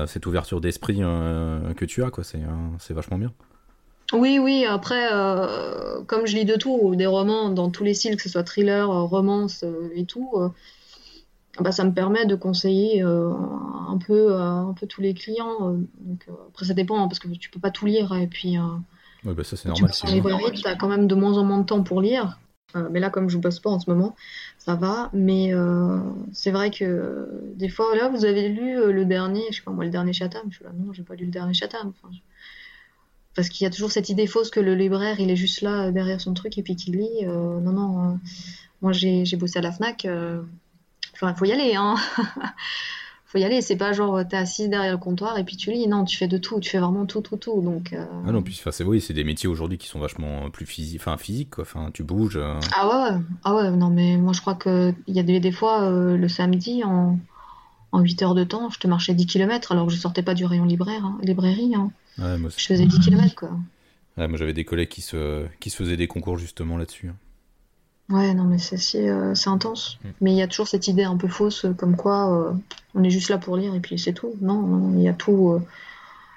[0.08, 2.24] cette ouverture d'esprit que tu as, quoi.
[2.24, 2.42] C'est
[2.80, 3.32] c'est vachement bien.
[4.12, 5.08] Oui, oui, après,
[6.08, 8.90] comme je lis de tout, des romans dans tous les styles, que ce soit thriller,
[8.90, 9.64] romance
[9.96, 10.32] et tout,
[11.60, 15.70] bah, ça me permet de conseiller euh, un peu euh, un peu tous les clients.
[15.70, 18.58] Euh, donc, après ça dépend hein, parce que tu peux pas tout lire et puis.
[19.24, 19.92] Oui, bah ça c'est normal.
[20.54, 22.40] Tu as quand même de moins en moins de temps pour lire.
[22.92, 24.16] mais là, comme je bosse pas en ce moment,
[24.58, 25.12] ça va.
[25.14, 25.54] Mais
[26.34, 29.86] c'est vrai que des fois, là, vous avez lu le dernier, je sais pas moi,
[29.86, 30.42] le dernier Chatham.
[30.50, 31.94] Je suis là, non, j'ai pas lu le dernier Chatham.
[33.36, 35.92] Parce qu'il y a toujours cette idée fausse que le libraire, il est juste là
[35.92, 37.26] derrière son truc et puis qu'il lit.
[37.26, 38.20] non, non.
[38.82, 40.06] moi, j'ai bossé à la Fnac
[41.22, 41.96] il faut y aller, hein.
[43.26, 43.62] faut y aller.
[43.62, 45.88] C'est pas genre t'es assis derrière le comptoir et puis tu lis.
[45.88, 46.60] Non, tu fais de tout.
[46.60, 47.62] Tu fais vraiment tout, tout, tout.
[47.62, 47.94] Donc.
[47.94, 51.02] Euh, ah non, puis c'est oui, c'est des métiers aujourd'hui qui sont vachement plus physiques,
[51.02, 51.64] enfin physiques quoi.
[51.64, 52.38] Enfin, tu bouges.
[52.38, 52.60] Euh.
[52.76, 53.72] Ah ouais, ah ouais.
[53.72, 56.84] Non, mais moi je crois que il y a des, des fois euh, le samedi
[56.84, 57.18] en
[57.94, 60.34] en 8 heures de temps, je te marchais 10 km alors que je sortais pas
[60.34, 61.74] du rayon libraire, hein, librairie.
[61.76, 61.92] Hein.
[62.18, 63.52] Ouais, moi je faisais 10 km quoi.
[64.18, 67.10] Ouais, moi j'avais des collègues qui se, qui se faisaient des concours justement là-dessus.
[67.10, 67.16] Hein.
[68.14, 69.98] Ouais, non, mais c'est euh, c'est intense.
[70.04, 70.10] Mm.
[70.22, 72.54] Mais il y a toujours cette idée un peu fausse, euh, comme quoi euh,
[72.94, 74.36] on est juste là pour lire et puis c'est tout.
[74.40, 75.60] Non, il y a tout.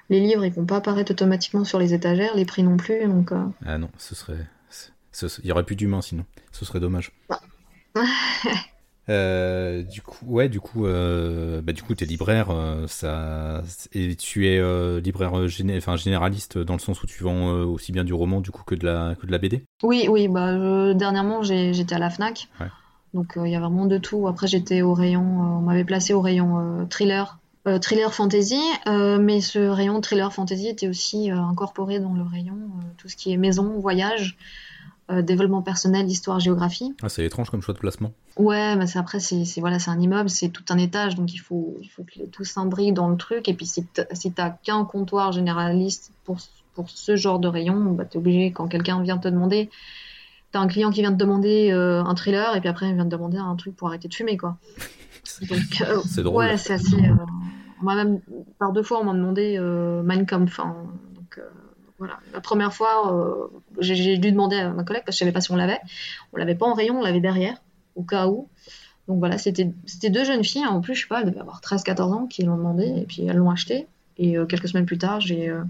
[0.09, 3.05] les livres, ils vont pas apparaître automatiquement sur les étagères, les prix non plus.
[3.05, 3.31] Donc,
[3.63, 4.47] Ah non, ce serait.
[5.43, 6.25] Il y aurait plus d'humains sinon.
[6.51, 7.11] Ce serait dommage.
[7.29, 7.39] Bah,
[9.09, 13.61] Euh, du coup, ouais, du coup, euh, bah, du coup, t'es libraire, euh, ça,
[13.93, 14.59] et tu es
[15.01, 15.77] libraire géné...
[15.77, 18.75] enfin, généraliste dans le sens où tu vends aussi bien du roman du coup que
[18.75, 19.63] de la, que de la BD.
[19.83, 22.67] Oui, oui, bah, dernièrement j'étais à la Fnac, Ouais.
[23.13, 24.27] donc il y a vraiment de tout.
[24.27, 27.39] Après j'étais au rayon, on m'avait placé au rayon thriller,
[27.81, 32.57] thriller fantasy, mais ce rayon thriller fantasy était aussi incorporé dans le rayon
[32.97, 34.37] tout ce qui est maison, voyage.
[35.09, 36.93] Euh, développement personnel, histoire, géographie.
[37.01, 38.11] Ah, c'est étrange comme choix de placement.
[38.35, 41.37] Ouais, mais c'est après c'est voilà, c'est un immeuble, c'est tout un étage, donc il
[41.37, 43.47] faut il faut que tout s'imbrique dans le truc.
[43.47, 46.39] Et puis si t'as, si t'as qu'un comptoir généraliste pour
[46.73, 49.69] pour ce genre de rayon, bah t'es obligé quand quelqu'un vient te demander,
[50.51, 53.05] t'as un client qui vient te demander euh, un thriller et puis après il vient
[53.05, 54.57] te demander un truc pour arrêter de fumer quoi.
[55.49, 56.43] donc euh, c'est drôle.
[56.43, 56.97] Ouais, c'est assez.
[57.81, 58.19] on m'a même
[58.59, 59.57] par deux fois on m'a demandé
[60.03, 60.59] Mein Kampf.
[60.59, 60.75] Hein,
[61.15, 61.39] donc
[61.97, 62.19] voilà.
[62.33, 63.47] La première fois, euh,
[63.79, 65.79] j'ai dû demander à ma collègue parce que je savais pas si on l'avait.
[66.33, 67.61] On l'avait pas en rayon, on l'avait derrière,
[67.95, 68.47] au cas où.
[69.07, 69.71] Donc voilà, c'était
[70.09, 70.65] deux jeunes filles.
[70.65, 73.25] En plus, je sais pas, elles devaient avoir 13-14 ans qui l'ont demandé et puis
[73.25, 73.87] elles l'ont acheté.
[74.17, 75.63] Et euh, quelques semaines plus tard, j'ai euh,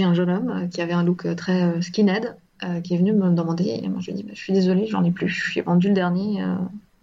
[0.00, 2.36] un jeune homme qui avait un look très skinhead
[2.82, 3.80] qui est venu me demander.
[3.82, 5.50] Et moi, je lui ai dit, bah, je suis désolée, j'en ai plus.
[5.52, 6.42] J'ai vendu le dernier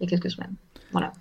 [0.00, 0.54] y a quelques semaines.
[0.90, 1.12] Voilà.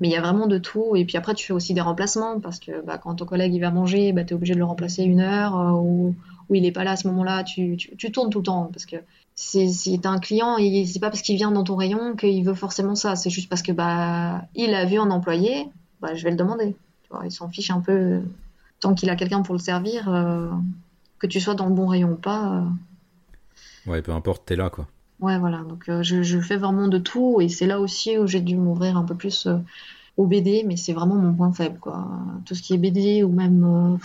[0.00, 0.94] Mais il y a vraiment de tout.
[0.96, 3.60] Et puis après, tu fais aussi des remplacements parce que bah, quand ton collègue il
[3.60, 6.14] va manger, bah, tu es obligé de le remplacer une heure ou,
[6.50, 7.44] ou, il n'est pas là à ce moment-là.
[7.44, 8.96] Tu, tu, tu, tournes tout le temps parce que
[9.34, 12.54] si tu as un client, c'est pas parce qu'il vient dans ton rayon qu'il veut
[12.54, 13.16] forcément ça.
[13.16, 15.68] C'est juste parce que bah, il a vu un employé,
[16.00, 16.76] bah, je vais le demander.
[17.02, 18.20] Tu vois, il s'en fiche un peu.
[18.80, 20.48] Tant qu'il a quelqu'un pour le servir, euh,
[21.18, 22.64] que tu sois dans le bon rayon ou pas.
[23.86, 23.90] Euh...
[23.90, 24.86] Ouais, peu importe, t'es là quoi.
[25.20, 25.58] Ouais, voilà.
[25.58, 28.56] Donc euh, je, je, fais vraiment de tout et c'est là aussi où j'ai dû
[28.56, 29.58] m'ouvrir un peu plus euh,
[30.16, 32.06] au BD, mais c'est vraiment mon point faible, quoi.
[32.46, 33.96] Tout ce qui est BD ou même euh,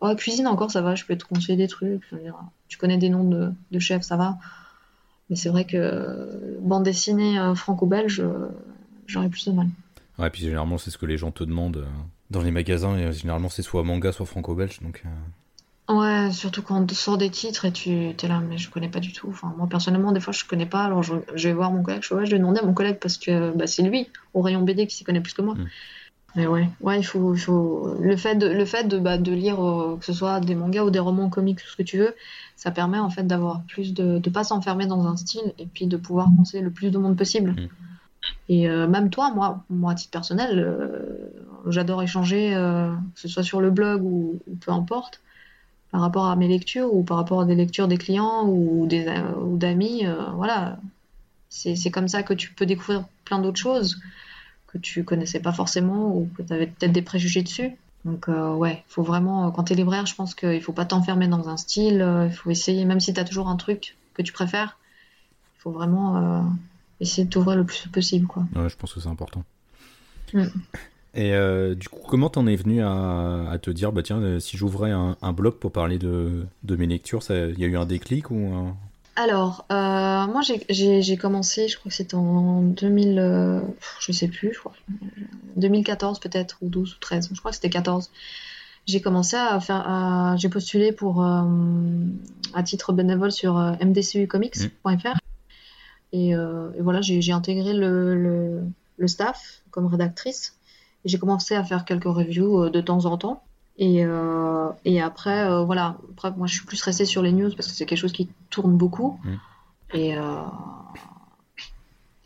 [0.00, 0.94] oh, cuisine encore, ça va.
[0.94, 2.02] Je peux te conseiller des trucs.
[2.68, 4.38] Tu connais des noms de, de chefs, ça va.
[5.28, 8.22] Mais c'est vrai que bande dessinée franco-belge,
[9.06, 9.68] j'aurais plus de mal.
[10.18, 11.86] Ouais, puis généralement c'est ce que les gens te demandent
[12.30, 12.96] dans les magasins.
[12.96, 15.04] Et généralement c'est soit manga, soit franco-belge, donc.
[15.90, 19.00] Ouais, surtout quand on sort des titres et tu es là, mais je connais pas
[19.00, 19.28] du tout.
[19.28, 22.02] Enfin, moi personnellement, des fois je connais pas, alors je, je vais voir mon collègue,
[22.02, 24.94] je, vais demander à mon collègue parce que bah, c'est lui, au rayon BD, qui
[24.94, 25.54] s'y connaît plus que moi.
[25.54, 25.66] Mm.
[26.36, 27.96] Mais ouais, ouais, il faut, il faut...
[27.98, 30.84] le fait de, le fait de, bah, de lire euh, que ce soit des mangas
[30.84, 32.14] ou des romans comiques, tout ce que tu veux,
[32.56, 35.86] ça permet en fait d'avoir plus de, de pas s'enfermer dans un style et puis
[35.86, 37.52] de pouvoir penser le plus de monde possible.
[37.52, 37.68] Mm.
[38.48, 41.32] Et euh, même toi, moi, moi à titre personnel, euh,
[41.66, 45.20] j'adore échanger, que ce soit sur le blog ou, ou peu importe
[45.90, 49.12] par rapport à mes lectures ou par rapport à des lectures des clients ou des
[49.42, 50.04] ou d'amis
[50.36, 50.78] voilà
[51.48, 54.00] c'est comme ça que tu peux découvrir plein d'autres choses
[54.72, 57.72] que tu connaissais pas forcément ou que tu avais peut-être des préjugés dessus.
[58.04, 61.28] Donc euh, ouais faut vraiment quand tu es libraire je pense qu'il faut pas t'enfermer
[61.28, 64.22] dans un style euh, il faut essayer même si tu as toujours un truc que
[64.22, 64.78] tu préfères
[65.58, 66.40] il faut vraiment euh,
[67.00, 68.44] essayer de t'ouvrir le plus possible quoi.
[68.56, 69.44] Ouais je pense que c'est important.
[70.32, 70.44] Mm.
[71.14, 74.38] Et euh, du coup, comment t'en es venu à, à, te dire, bah tiens, euh,
[74.38, 77.76] si j'ouvrais un, un, blog pour parler de, de mes lectures, il y a eu
[77.76, 78.76] un déclic ou un...
[79.20, 83.60] Alors, euh, moi j'ai commencé, je crois que c'était en 2000, euh,
[84.00, 84.72] je sais plus, je crois,
[85.56, 88.10] 2014 peut-être, ou 12 ou 13, je crois que c'était 14.
[88.86, 91.42] J'ai commencé à faire, j'ai postulé pour, euh,
[92.54, 94.88] à titre bénévole sur mdcucomics.fr.
[94.88, 95.12] Mmh.
[96.12, 96.34] Et,
[96.78, 98.62] voilà, j'ai intégré le, le,
[98.96, 100.56] le staff comme rédactrice
[101.04, 103.42] j'ai commencé à faire quelques reviews de temps en temps.
[103.78, 105.96] Et, euh, et après, euh, voilà.
[106.12, 108.28] Après, moi, je suis plus restée sur les news parce que c'est quelque chose qui
[108.50, 109.18] tourne beaucoup.
[109.24, 109.34] Mmh.
[109.94, 110.42] Et, euh,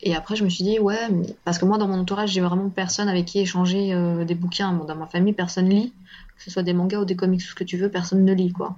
[0.01, 1.35] et après, je me suis dit, ouais, mais...
[1.45, 3.93] parce que moi, dans mon entourage, j'ai vraiment personne avec qui échanger
[4.25, 4.73] des bouquins.
[4.73, 5.93] Bon, dans ma famille, personne lit.
[6.37, 8.33] Que ce soit des mangas ou des comics, tout ce que tu veux, personne ne
[8.33, 8.75] lit, quoi.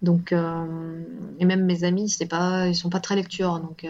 [0.00, 3.58] Donc, et même mes amis, c'est pas, ils sont pas très lecteurs.
[3.58, 3.84] Donc,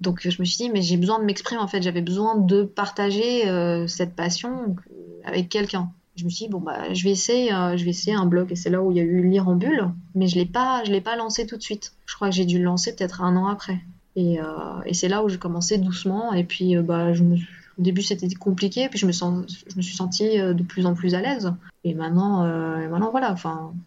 [0.00, 2.64] donc je me suis dit, mais j'ai besoin de m'exprimer en fait, j'avais besoin de
[2.64, 4.76] partager euh, cette passion
[5.24, 5.90] avec quelqu'un.
[6.16, 8.50] Je me suis dit, bon, bah, je vais essayer, euh, je vais essayer un blog
[8.50, 11.00] et c'est là où il y a eu Lire en bulle, mais je je l'ai
[11.00, 11.92] pas lancé tout de suite.
[12.06, 13.80] Je crois que j'ai dû le lancer peut-être un an après.
[14.16, 14.44] Et, euh,
[14.86, 18.28] et c'est là où j'ai commencé doucement et puis bah, je me, au début c'était
[18.34, 21.52] compliqué, puis je me, sens, je me suis sentie de plus en plus à l'aise.
[21.84, 22.44] Et maintenant,
[22.88, 23.34] maintenant voilà,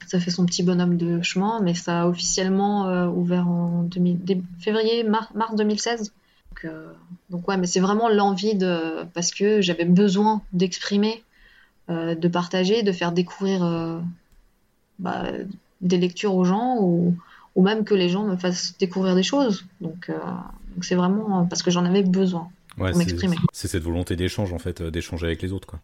[0.05, 5.03] ça fait son petit bonhomme de chemin, mais ça a officiellement ouvert en 2000, février,
[5.03, 6.13] mars, mars 2016.
[6.49, 6.91] Donc, euh,
[7.29, 11.28] donc, ouais, mais c'est vraiment l'envie de parce que j'avais besoin d'exprimer, euh,
[11.89, 13.99] de partager, de faire découvrir euh,
[14.99, 15.23] bah,
[15.81, 17.15] des lectures aux gens ou,
[17.55, 19.65] ou, même que les gens me fassent découvrir des choses.
[19.81, 20.11] Donc
[20.75, 23.37] donc c'est vraiment parce que j'en avais besoin ouais, pour m'exprimer.
[23.53, 25.79] C'est cette volonté d'échange en fait, d'échanger avec les autres quoi.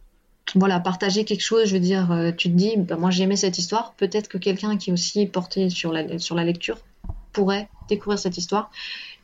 [0.54, 3.58] Voilà, partager quelque chose, je veux dire, tu te dis, bah, moi j'ai aimé cette
[3.58, 6.78] histoire, peut-être que quelqu'un qui est aussi porté sur la, sur la lecture
[7.32, 8.70] pourrait découvrir cette histoire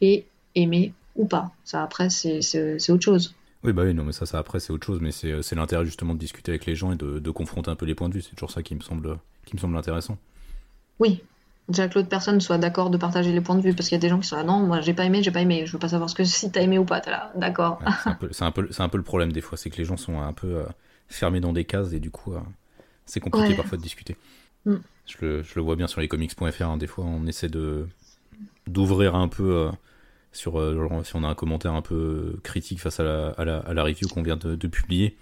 [0.01, 1.51] et aimer ou pas.
[1.65, 3.35] Ça, après, c'est autre chose.
[3.65, 6.15] Oui, bah oui, non, mais ça, ça après, c'est autre chose, mais c'est l'intérêt justement
[6.15, 8.23] de discuter avec les gens et de, de confronter un peu les points de vue.
[8.23, 10.19] C'est toujours ça qui me semble, qui me semble intéressant.
[10.99, 11.23] Oui,
[11.69, 14.01] déjà que l'autre personne soit d'accord de partager les points de vue, parce qu'il y
[14.01, 15.73] a des gens qui sont là, non, moi j'ai pas aimé, j'ai pas aimé, je
[15.73, 17.81] veux pas savoir ce que si t'as aimé ou pas, t'es là, d'accord.
[18.31, 20.33] c'est un, peu, un, peu le problème des fois, c'est que les gens sont un
[20.33, 20.65] peu euh,
[21.09, 22.41] fermés dans des cases et du coup, euh,
[23.07, 24.17] c'est compliqué parfois de discuter.
[24.65, 24.77] Mm.
[25.07, 27.87] Je, le, je, le, vois bien sur les comics.fr, hein, des fois on essaie de
[28.69, 29.71] d'ouvrir un peu euh,
[30.33, 30.53] sur
[31.05, 33.83] si on a un commentaire un peu critique face à la, à la, à la
[33.85, 35.17] review qu'on vient de, de publier.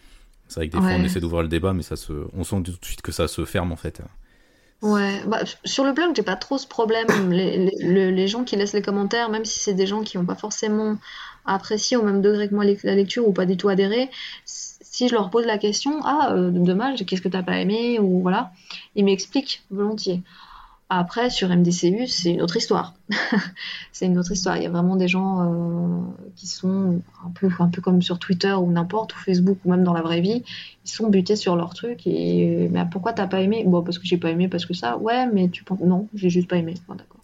[0.49, 2.63] C'est vrai que des fois on essaie d'ouvrir le débat, mais ça se, on sent
[2.65, 4.03] tout de suite que ça se ferme en fait.
[4.83, 7.07] Ouais, bah, sur le blog, j'ai pas trop ce problème.
[7.31, 10.25] Les, les, les, gens qui laissent les commentaires, même si c'est des gens qui n'ont
[10.25, 10.97] pas forcément
[11.45, 14.11] apprécié au même degré que moi la lecture ou pas du tout adhéré,
[14.45, 18.21] si je leur pose la question, ah, euh, dommage, qu'est-ce que t'as pas aimé, ou
[18.21, 18.53] voilà,
[18.97, 20.23] ils m'expliquent volontiers.
[20.93, 22.95] Après, sur MDCU, c'est une autre histoire.
[23.93, 24.57] c'est une autre histoire.
[24.57, 26.01] Il y a vraiment des gens euh,
[26.35, 29.85] qui sont un peu, un peu comme sur Twitter ou n'importe, ou Facebook, ou même
[29.85, 30.43] dans la vraie vie,
[30.85, 32.09] ils sont butés sur leur truc.
[32.09, 33.63] Et mais pourquoi t'as pas aimé?
[33.65, 34.99] Bon, parce que j'ai pas aimé, parce que ça.
[34.99, 36.75] Ouais, mais tu penses non, j'ai juste pas aimé.
[36.89, 37.21] d'accord.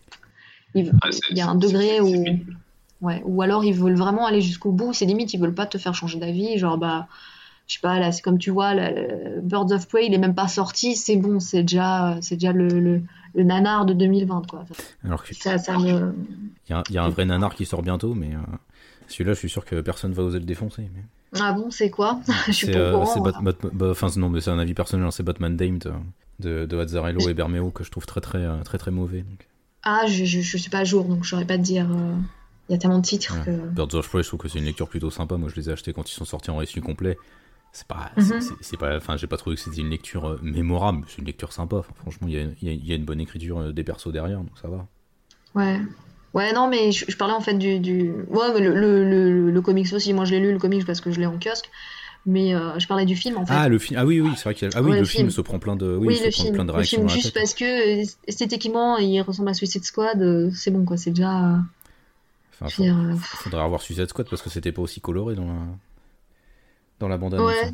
[0.76, 0.92] Il,
[1.30, 2.24] y a un degré où,
[3.00, 4.92] ouais, ou alors ils veulent vraiment aller jusqu'au bout.
[4.92, 6.56] C'est limite, ils veulent pas te faire changer d'avis.
[6.56, 7.08] Genre bah
[7.66, 8.74] je sais pas là c'est comme tu vois
[9.42, 12.68] Birds of Prey il est même pas sorti c'est bon c'est déjà c'est déjà le,
[12.68, 13.02] le
[13.42, 14.64] nanar de 2020 quoi.
[15.04, 18.38] Alors il y, a un vrai nanar qui sort bientôt, mais euh,
[19.08, 20.88] celui-là, je suis sûr que personne va oser le défoncer.
[20.94, 21.02] Mais...
[21.40, 22.20] Ah bon, c'est quoi?
[22.46, 23.20] Je suis pas au euh, courant.
[23.20, 25.06] Bat, bah, enfin non, mais c'est un avis personnel.
[25.06, 25.92] Hein, c'est Batman Damned
[26.40, 29.20] de, de Azzarello et Bermeo que je trouve très très euh, très très, mauvais.
[29.22, 29.46] Donc.
[29.82, 31.86] Ah, je, je, suis pas à jour, donc je saurais pas te dire.
[32.68, 33.50] Il y a tellement de titres que.
[33.50, 35.36] Birds of Prey, je trouve que c'est une lecture plutôt sympa.
[35.36, 37.16] Moi, je les ai achetés quand ils sont sortis en récit complet
[37.76, 38.40] c'est pas mhm.
[38.62, 41.52] c'est pas enfin j'ai pas trouvé que c'était une lecture euh, mémorable c'est une lecture
[41.52, 41.82] sympa.
[41.96, 44.68] Franchement il y a, y a, une bonne écriture euh, des persos derrière donc ça
[44.68, 44.86] va.
[45.54, 45.78] Ouais.
[46.32, 48.12] Ouais non mais je, parlais en fait du, du...
[48.30, 50.14] ouais le, le, le, comics aussi.
[50.14, 51.70] Moi je l'ai lu le comics parce que je l'ai en kiosque.
[52.24, 53.52] Mais euh, je parlais du film en fait.
[53.54, 55.28] Ah le film ah oui oui c'est vrai qu'il ah oui le, film.
[55.28, 58.00] se prend plein de oui, le film, plein de réactions le film juste parce que
[58.26, 60.96] esthétiquement il ressemble à Suicide Squad c'est bon quoi.
[60.96, 61.60] C'est déjà
[62.60, 65.66] enfin, faudrait avoir Suicide Squad parce que c'était pas aussi coloré dans la
[67.00, 67.52] dans la bande annonce.
[67.52, 67.72] Ouais,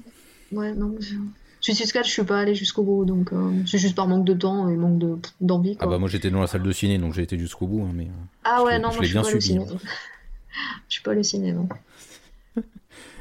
[0.53, 0.95] ouais, non.
[1.01, 1.17] Je...
[1.63, 4.35] Suicide Squad, je suis pas allé jusqu'au bout, donc euh, c'est juste par manque de
[4.35, 5.77] temps et manque d'envie.
[5.79, 7.93] ah bah moi j'étais dans la salle de ciné, donc j'ai été jusqu'au bout, hein,
[7.95, 8.07] mais.
[8.07, 9.37] Euh, ah ouais, non, moi je suis bien pas subi.
[9.37, 9.67] Le ciné.
[10.89, 11.69] je suis pas le ciné, non.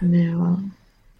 [0.01, 0.37] mais, euh...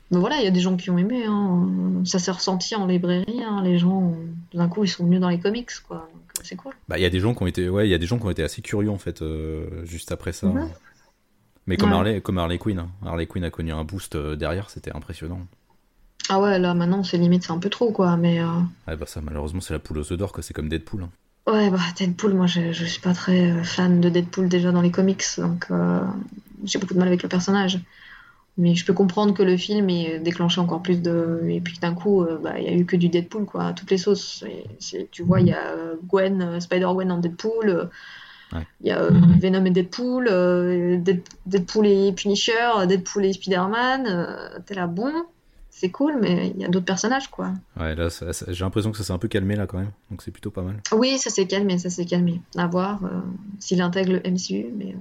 [0.10, 1.26] mais voilà, il y a des gens qui ont aimé.
[1.28, 1.70] Hein.
[2.06, 3.44] Ça s'est ressenti en librairie.
[3.44, 3.62] Hein.
[3.64, 4.16] Les gens,
[4.56, 6.10] d'un coup, ils sont venus dans les comics, quoi.
[6.12, 6.74] Euh, c'est cool.
[6.90, 8.18] Bah il y a des gens qui ont été, ouais, il y a des gens
[8.18, 9.24] qui ont été assez curieux en fait,
[9.84, 10.52] juste après ça.
[11.68, 12.90] Mais comme, Harley, comme Harley Quinn, hein.
[13.06, 15.42] Harley Quinn a connu un boost euh, derrière, c'était impressionnant.
[16.30, 18.42] Ah ouais, là maintenant c'est limite, c'est un peu trop quoi, mais.
[18.42, 18.48] Euh...
[18.88, 21.04] Ouais, bah ça malheureusement c'est la poule aux œufs d'or, c'est comme Deadpool.
[21.04, 21.10] Hein.
[21.48, 24.82] Ouais, bah Deadpool, moi je, je, suis pas très euh, fan de Deadpool déjà dans
[24.82, 26.00] les comics, donc euh,
[26.64, 27.80] j'ai beaucoup de mal avec le personnage.
[28.58, 31.42] Mais je peux comprendre que le film ait déclenché encore plus de.
[31.48, 33.90] Et puis d'un coup, bah, il y a eu que du Deadpool quoi, à toutes
[33.90, 34.44] les sauces.
[35.12, 35.74] tu vois, il y a
[36.06, 37.90] Gwen, Spider-Gwen en Deadpool.
[38.82, 40.98] Il y a euh, Venom et Deadpool, euh,
[41.46, 44.08] Deadpool et Punisher, Deadpool et Spider-Man.
[44.08, 45.14] Euh, t'es là, bon,
[45.70, 47.54] c'est cool, mais il y a d'autres personnages, quoi.
[47.80, 48.10] Ouais, là,
[48.48, 49.92] j'ai l'impression que ça s'est un peu calmé, là, quand même.
[50.10, 50.82] Donc c'est plutôt pas mal.
[50.92, 52.42] Oui, ça s'est calmé, ça s'est calmé.
[52.58, 53.02] À voir
[53.60, 54.96] s'il intègre le MCU, mais...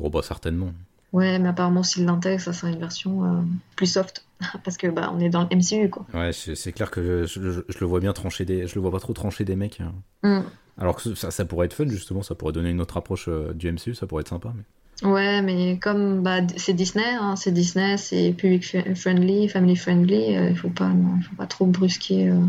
[0.00, 0.72] Oh, bah, certainement.
[1.12, 3.44] Ouais, mais apparemment, s'il l'intègre, ça sera une version
[3.74, 4.24] plus soft.
[4.64, 6.06] Parce que, bah, on est dans le MCU, quoi.
[6.12, 8.66] Ouais, c'est clair que je, le vois bien trancher des...
[8.66, 9.80] Je le vois pas trop trancher des mecs.
[9.80, 9.94] Hein.
[10.22, 10.46] Mm.
[10.78, 13.52] Alors que ça, ça, pourrait être fun, justement, ça pourrait donner une autre approche euh,
[13.54, 14.52] du MCU, ça pourrait être sympa.
[14.54, 15.08] Mais...
[15.08, 20.36] Ouais, mais comme bah, c'est Disney, hein, c'est Disney, c'est public friendly, family friendly, il
[20.36, 20.90] euh, faut pas,
[21.28, 22.40] faut pas trop brusquer euh,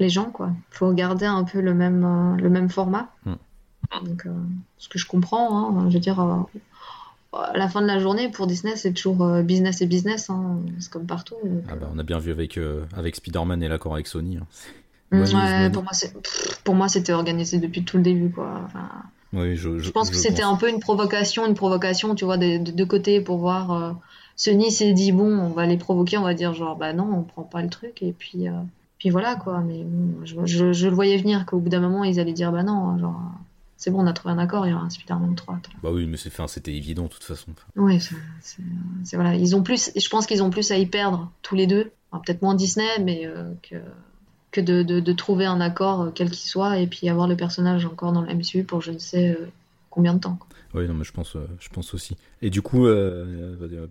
[0.00, 0.50] les gens, quoi.
[0.70, 3.10] Faut garder un peu le même, le même format.
[3.24, 3.34] Hmm.
[4.04, 4.24] Donc,
[4.78, 6.46] ce que je comprends, hein, je veux dire, à
[7.54, 11.06] la fin de la journée, pour Disney, c'est toujours business et business, hein, c'est comme
[11.06, 11.36] partout.
[11.68, 12.58] Ah bah, on a bien vu avec,
[12.96, 14.38] avec Spider-Man et l'accord avec Sony.
[15.22, 15.70] Hein.
[15.70, 15.70] Ouais,
[16.64, 18.68] pour moi, c'était organisé depuis tout le début, quoi.
[19.32, 22.58] oui, je, je, pense que c'était un peu une provocation, une provocation, tu vois, de
[22.58, 23.72] deux côtés pour voir.
[23.72, 23.92] Euh,
[24.36, 27.22] Sony s'est dit bon, on va les provoquer, on va dire genre bah non, on
[27.22, 28.52] prend pas le truc et puis euh,
[28.98, 29.60] puis voilà quoi.
[29.60, 32.64] Mais bon, je, je, le voyais venir qu'au bout d'un moment ils allaient dire bah
[32.64, 33.20] non, genre
[33.76, 35.58] c'est bon, on a trouvé un accord, il y aura un Spider-Man 3.
[35.82, 37.52] Bah oui, mais c'est c'était évident de toute façon.
[37.76, 38.00] Oui,
[38.40, 41.66] c'est voilà, ils ont plus, je pense qu'ils ont plus à y perdre tous les
[41.66, 41.92] deux.
[42.10, 43.74] Peut-être moins Disney, mais euh, que
[44.54, 48.12] que de, trouver un accord, euh, quel qu'il soit, et puis avoir le personnage encore
[48.12, 49.50] dans le MCU pour je ne sais euh,
[49.90, 50.38] combien de temps.
[50.74, 52.16] Oui, non, mais je pense, euh, je pense aussi.
[52.40, 52.86] Et du coup,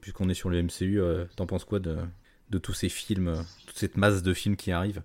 [0.02, 1.02] puisqu'on est sur le MCU,
[1.36, 1.98] t'en penses quoi de,
[2.50, 5.02] de, tous ces films, toute cette masse de films qui arrivent?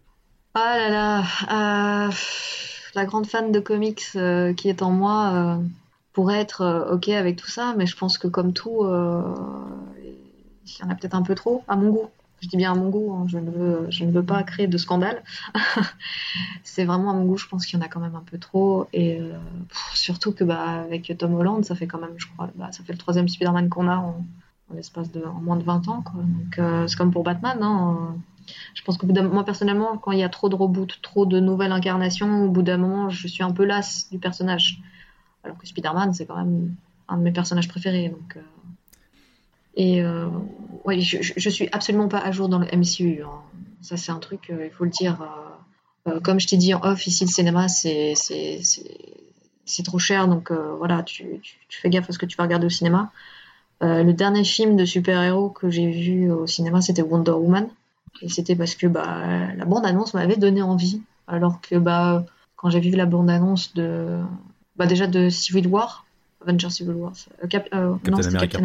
[0.55, 2.11] Ah là là,
[2.95, 4.07] la grande fan de comics
[4.57, 5.61] qui est en moi
[6.13, 10.91] pourrais être ok avec tout ça, mais je pense que comme tout, il y en
[10.91, 12.11] a peut-être un peu trop à mon goût.
[12.41, 15.23] Je dis bien à mon goût, je, ne veux, pas créer de scandale.
[16.63, 18.39] c'est vraiment à mon goût, je pense qu'il y en a quand même un peu
[18.39, 18.87] trop.
[18.93, 19.33] Et euh,
[19.95, 22.93] surtout que bah, avec Tom Holland, ça fait quand même, je crois, bah, ça fait
[22.93, 24.25] le troisième Spider-Man qu'on a en,
[25.43, 26.05] moins de 20 ans.
[26.15, 27.59] Donc euh, c'est comme pour Batman.
[27.61, 28.17] Hein,
[28.75, 31.73] je pense que moi personnellement, quand il y a trop de reboots, trop de nouvelles
[31.73, 34.81] incarnations, au bout d'un moment, je suis un peu lasse du personnage.
[35.45, 36.75] Alors que Spider-Man, c'est quand même
[37.09, 38.15] un de mes personnages préférés.
[38.37, 38.41] Euh,
[39.79, 40.29] et euh,
[40.85, 43.23] ouais, je, je, suis absolument pas à jour dans le MCU.
[43.23, 43.31] Hein.
[43.81, 45.25] Ça, c'est un truc, euh, il faut le dire.
[46.09, 48.15] Euh, comme je t'ai dit en off, ici, le cinéma, c'est
[49.85, 50.27] trop cher.
[50.27, 53.13] Donc voilà, tu, tu, fais gaffe à ce que tu vas regarder au cinéma.
[53.81, 57.69] le dernier film de super-héros que j'ai vu au cinéma, c'était Wonder Woman.
[58.21, 61.03] Et c'était parce que bah, la bande-annonce m'avait donné envie.
[61.29, 62.25] Alors que bah,
[62.57, 64.19] quand j'ai vu la bande-annonce de.
[64.75, 66.05] Bah, déjà de Civil War,
[66.43, 67.13] Avengers Civil War,
[67.49, 68.61] Cap, non, Captain America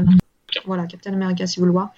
[0.65, 1.89] voilà, Captain America si vous le voyez,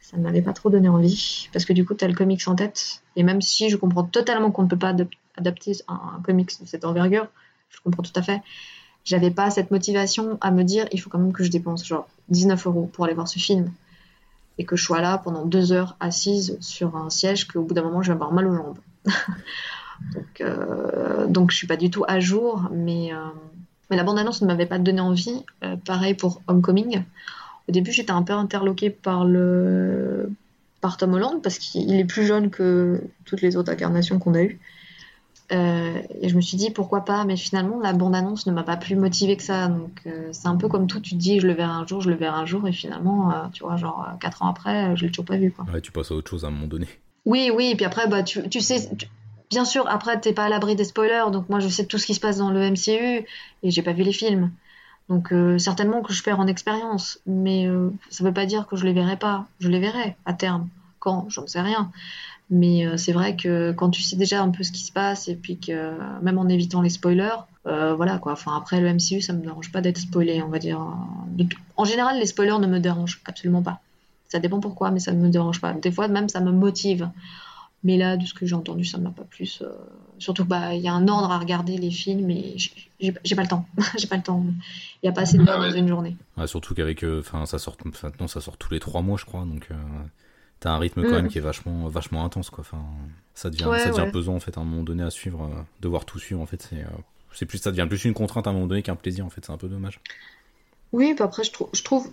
[0.00, 1.48] ça ne m'avait pas trop donné envie.
[1.52, 3.02] Parce que du coup, tu as le comics en tête.
[3.16, 4.94] Et même si je comprends totalement qu'on ne peut pas
[5.36, 7.26] adapter un, comics de cette envergure,
[7.70, 8.40] je comprends tout à fait.
[9.04, 12.08] J'avais pas cette motivation à me dire il faut quand même que je dépense genre
[12.28, 13.72] 19 euros pour aller voir ce film.
[14.58, 17.82] Et que je sois là pendant deux heures assise sur un siège qu'au bout d'un
[17.82, 18.78] moment je vais avoir mal aux jambes.
[20.14, 23.26] donc, euh, donc je suis pas du tout à jour, mais, euh,
[23.90, 25.44] la bande-annonce ne m'avait pas donné envie.
[25.62, 27.04] Euh, pareil pour Homecoming.
[27.68, 30.30] Au début, j'étais un peu interloquée par le
[30.80, 34.42] par Tom Holland parce qu'il est plus jeune que toutes les autres incarnations qu'on a
[34.42, 34.60] eues.
[35.52, 38.76] Euh, et je me suis dit pourquoi pas, mais finalement la bande-annonce ne m'a pas
[38.76, 39.68] plus motivée que ça.
[39.68, 42.00] Donc euh, c'est un peu comme tout, tu te dis je le verrai un jour,
[42.00, 45.04] je le verrai un jour, et finalement, euh, tu vois, genre 4 ans après, je
[45.04, 45.52] l'ai toujours pas vu.
[45.52, 45.64] Quoi.
[45.72, 46.86] Ouais, tu passes à autre chose à un moment donné.
[47.24, 48.88] Oui, oui, et puis après, bah, tu, tu sais,
[49.50, 52.06] bien sûr, après, t'es pas à l'abri des spoilers, donc moi je sais tout ce
[52.06, 53.24] qui se passe dans le MCU,
[53.62, 54.50] et j'ai pas vu les films.
[55.08, 58.66] Donc euh, certainement que je perds en expérience, mais euh, ça ne veut pas dire
[58.66, 59.46] que je les verrai pas.
[59.60, 60.68] Je les verrai à terme.
[60.98, 61.26] Quand?
[61.28, 61.90] J'en sais rien.
[62.50, 65.28] Mais euh, c'est vrai que quand tu sais déjà un peu ce qui se passe
[65.28, 65.92] et puis que
[66.22, 68.32] même en évitant les spoilers, voilà quoi.
[68.32, 70.80] Enfin après le MCU, ça me dérange pas d'être spoilé, on va dire.
[71.76, 73.80] En général, les spoilers ne me dérangent absolument pas.
[74.28, 75.72] Ça dépend pourquoi, mais ça ne me dérange pas.
[75.72, 77.10] Des fois même ça me motive.
[77.86, 79.62] Mais là, de ce que j'ai entendu, ça ne m'a pas plus.
[79.62, 79.68] Euh,
[80.18, 82.56] surtout qu'il bah, y a un ordre à regarder les films et
[82.98, 83.64] j'ai pas le temps.
[83.96, 84.44] j'ai pas le temps.
[84.44, 86.16] Il n'y a pas assez de temps dans une journée.
[86.46, 87.04] surtout qu'avec.
[87.04, 87.76] Euh, enfin, ça sort.
[88.02, 89.44] Maintenant, ça sort tous les trois mois, je crois.
[89.44, 89.74] Donc, euh,
[90.58, 91.28] t'as un rythme quand même mm.
[91.28, 92.62] qui est vachement, vachement intense, quoi.
[92.62, 92.82] Enfin,
[93.34, 95.48] ça devient, ça devient pesant, en fait, à un moment donné à suivre.
[95.80, 96.62] devoir tout suivre, en fait.
[96.68, 96.84] C'est,
[97.34, 99.44] c'est plus, ça devient plus une contrainte à un moment donné qu'un plaisir, en fait.
[99.44, 100.00] C'est un peu dommage.
[100.90, 102.10] Oui, puis après, je, trouve je trouve,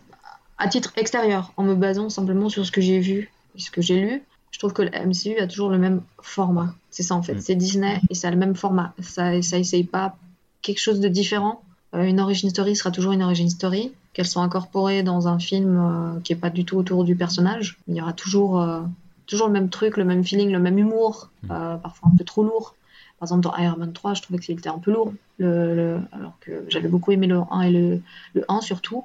[0.60, 3.82] à titre extérieur, en me basant simplement sur ce que j'ai vu et ce que
[3.82, 6.76] j'ai lu, je trouve que le MCU a toujours le même format.
[6.92, 7.34] C'est ça en fait.
[7.34, 7.42] Mm.
[7.42, 8.94] C'est Disney et ça a le même format.
[9.02, 10.16] Ça, ça essaye pas
[10.62, 11.64] quelque chose de différent.
[11.96, 13.92] Euh, une origin story sera toujours une origin story.
[14.14, 17.80] Qu'elle soit incorporée dans un film euh, qui est pas du tout autour du personnage,
[17.88, 18.82] il y aura toujours, euh,
[19.26, 21.48] toujours le même truc, le même feeling, le même humour, mm.
[21.82, 22.76] parfois un peu trop lourd.
[23.20, 26.34] Par exemple, dans Iron Man 3, je trouvais que c'était un peu lourd, le, alors
[26.42, 28.02] que j'avais beaucoup aimé le 1 et le,
[28.36, 29.04] le 1 surtout.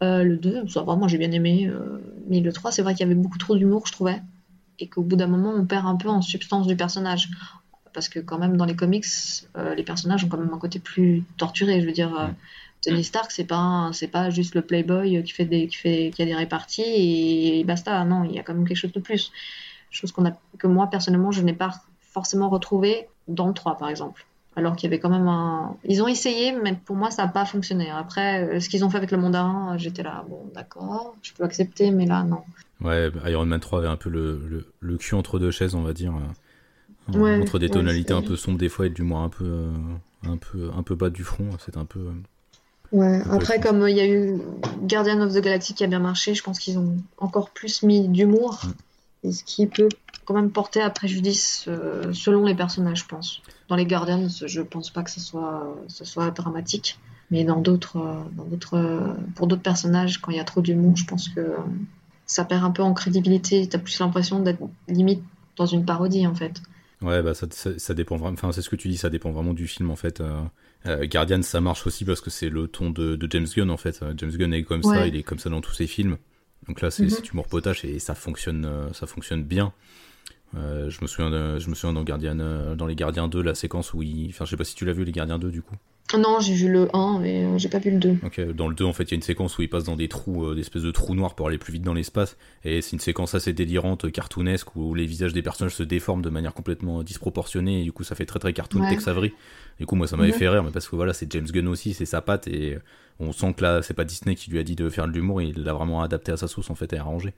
[0.00, 1.70] le 2, ça vraiment j'ai bien aimé.
[2.26, 4.22] mais le 3, c'est vrai qu'il y avait beaucoup trop d'humour, je trouvais
[4.78, 7.30] et qu'au bout d'un moment, on perd un peu en substance du personnage.
[7.92, 9.06] Parce que quand même, dans les comics,
[9.56, 11.80] euh, les personnages ont quand même un côté plus torturé.
[11.80, 12.28] Je veux dire, euh,
[12.82, 16.22] Tony Stark, c'est pas c'est pas juste le playboy qui fait des qui fait qui
[16.22, 18.04] a des réparties et, basta.
[18.04, 19.32] Non, il y a quand même quelque chose de plus.
[19.90, 23.88] Chose qu'on a que moi personnellement, je n'ai pas forcément retrouvé dans le 3 par
[23.88, 24.26] exemple.
[24.56, 25.76] Alors qu'il y avait quand même un.
[25.84, 27.90] Ils ont essayé, mais pour moi, ça n'a pas fonctionné.
[27.90, 31.44] Après, euh, ce qu'ils ont fait avec le Mandarin, j'étais là, bon, d'accord, je peux
[31.44, 32.42] accepter, mais là, non.
[32.80, 35.92] Ouais, Iron Man 3 avait un peu le, le, cul entre deux chaises, on va
[35.92, 36.12] dire.
[37.14, 39.70] Euh, entre des tonalités un peu sombres des fois et de l'humour un peu, euh,
[40.24, 41.48] un, peu, un peu bas du front.
[41.64, 42.00] C'est un peu.
[42.00, 42.12] Euh,
[42.92, 44.40] ouais, après, comme il y a eu
[44.82, 48.08] Guardian of the Galaxy qui a bien marché, je pense qu'ils ont encore plus mis
[48.08, 48.60] d'humour.
[49.24, 49.88] Et ce qui peut
[50.24, 51.68] quand même porter à préjudice
[52.12, 53.40] selon les personnages, je pense.
[53.68, 56.98] Dans les Guardians, je pense pas que ce soit, ce soit dramatique.
[57.30, 57.98] Mais dans d'autres,
[58.32, 61.56] dans d'autres, pour d'autres personnages, quand il y a trop d'humour, je pense que
[62.26, 63.68] ça perd un peu en crédibilité.
[63.68, 65.22] T'as plus l'impression d'être limite
[65.56, 66.60] dans une parodie en fait.
[67.02, 68.34] Ouais, bah ça, ça, dépend vraiment.
[68.34, 70.20] Enfin, c'est ce que tu dis, ça dépend vraiment du film en fait.
[70.20, 70.40] Euh,
[70.86, 74.02] euh, Guardian, ça marche aussi parce que c'est le ton de, James Gunn en fait.
[74.16, 76.16] James Gunn est comme ça, il est comme ça dans tous ses films.
[76.68, 77.32] Donc là, c'est mm -hmm.
[77.32, 79.72] humour potache et ça fonctionne, euh, ça fonctionne bien.
[80.54, 82.36] je me souviens, je me souviens dans Guardian,
[82.76, 84.94] dans les Gardiens 2, la séquence où il, enfin, je sais pas si tu l'as
[84.94, 85.76] vu les Gardiens 2 du coup.
[86.14, 88.18] Non, j'ai vu le 1 et euh, j'ai pas vu le 2.
[88.24, 89.96] Ok, dans le 2, en fait, il y a une séquence où il passe dans
[89.96, 92.36] des trous, euh, des espèces de trous noirs pour aller plus vite dans l'espace.
[92.64, 96.22] Et c'est une séquence assez délirante, euh, cartoonesque, où les visages des personnages se déforment
[96.22, 97.80] de manière complètement disproportionnée.
[97.80, 98.90] Et du coup, ça fait très très cartoon Ouais.
[98.90, 99.32] Tex Avery.
[99.80, 101.92] Du coup, moi, ça m'avait fait rire, mais parce que voilà, c'est James Gunn aussi,
[101.92, 102.46] c'est sa patte.
[102.46, 102.78] Et
[103.18, 105.42] on sent que là, c'est pas Disney qui lui a dit de faire de l'humour,
[105.42, 107.34] il l'a vraiment adapté à sa sauce, en fait, et arrangé.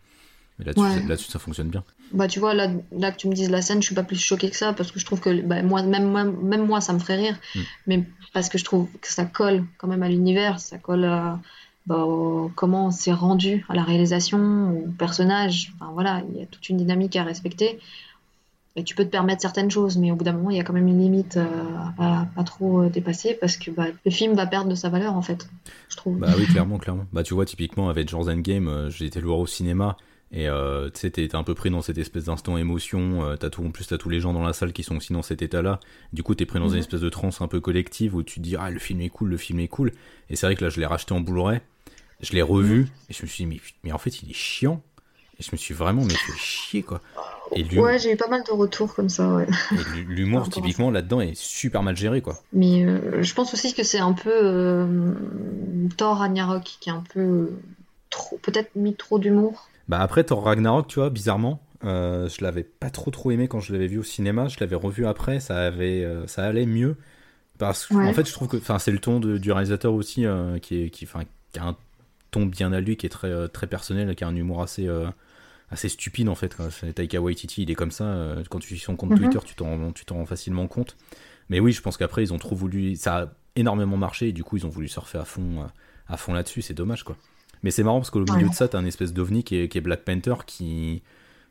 [0.61, 1.16] Et là-dessus, Ouais.
[1.16, 1.84] ça- fonctionne bien.
[2.12, 4.18] Bah tu vois, là, là que tu me dises la scène, je suis pas plus
[4.18, 6.92] choquée que ça parce que je trouve que bah, moi, même, moi, même moi, ça
[6.92, 7.36] me ferait rire.
[7.54, 7.61] Mm.
[7.86, 11.38] Mais parce que je trouve que ça colle quand même à l'univers, ça colle à
[11.86, 15.72] bah, au- comment c'est rendu à la réalisation, au personnage.
[15.80, 17.78] Enfin voilà, il y a toute une dynamique à respecter.
[18.76, 20.64] Et tu peux te permettre certaines choses, mais au bout d'un moment, il y a
[20.64, 21.46] quand même une limite euh,
[21.98, 25.14] à pas trop euh, dépasser parce que bah, le film va perdre de sa valeur
[25.14, 25.48] en fait,
[25.88, 26.18] je trouve.
[26.18, 27.04] Bah oui, clairement, clairement.
[27.12, 29.96] Bah tu vois, typiquement, avec Avengers Endgame, euh, j'ai été le voir au cinéma.
[30.30, 33.24] Et euh, tu sais, t'es un peu pris dans cette espèce d'instant émotion.
[33.24, 35.12] euh, t'as tout, en plus, t'as tous les gens dans la salle qui sont aussi
[35.14, 35.80] dans cet état-là.
[36.12, 36.74] Du coup, t'es pris dans Mhm.
[36.74, 39.08] une espèce de transe un peu collective où tu te dis ah le film est
[39.08, 39.92] cool, le film est cool.
[40.28, 41.60] Et c'est vrai que là, je l'ai racheté en Blu-ray,
[42.20, 44.82] je l'ai revu et je me suis dit mais, mais en fait il est chiant.
[45.40, 47.00] Et je me suis vraiment mais fait chier quoi.
[47.54, 49.46] Et Ouais, j'ai eu pas mal de retours comme ça, ouais.
[50.08, 52.42] l'humour typiquement là-dedans est super mal géré quoi.
[52.52, 55.14] Mais euh, je pense aussi que c'est un peu euh,
[55.96, 57.52] Thor Ragnarok qui est un peu
[58.10, 59.68] trop, peut-être mis trop d'humour.
[59.89, 63.61] Bah après Thor Ragnarok, tu vois, bizarrement, euh, je l'avais pas trop trop aimé quand
[63.61, 64.49] je l'avais vu au cinéma.
[64.49, 66.97] Je l'avais revu après, ça avait, euh, ça allait mieux
[67.59, 68.07] parce que Ouais.
[68.07, 70.82] en fait, je trouve que, enfin, c'est le ton de- du réalisateur aussi euh, qui
[70.84, 71.22] est, qui, enfin,
[71.53, 71.76] qui a un
[72.30, 74.86] ton bien à lui, qui est très très personnel, qui a un humour assez
[75.70, 76.57] assez stupide en fait.
[76.95, 78.34] Taika Waititi, il est comme ça.
[78.51, 79.18] quand tu suis son compte Mhm.
[79.18, 80.97] Twitter, tu t'en tu t'en rends facilement compte.
[81.49, 83.26] Mais oui, je pense qu'après ils ont trop voulu, ça a
[83.57, 85.66] énormément marché et du coup ils ont voulu surfer à fond,
[86.07, 86.61] à fond là-dessus.
[86.62, 87.16] C'est dommage quoi.
[87.62, 88.48] Mais c'est marrant parce qu'au milieu Ouais.
[88.48, 91.02] de ça, t'as un espèce d'ovni qui est, qui est Black Panther, qui,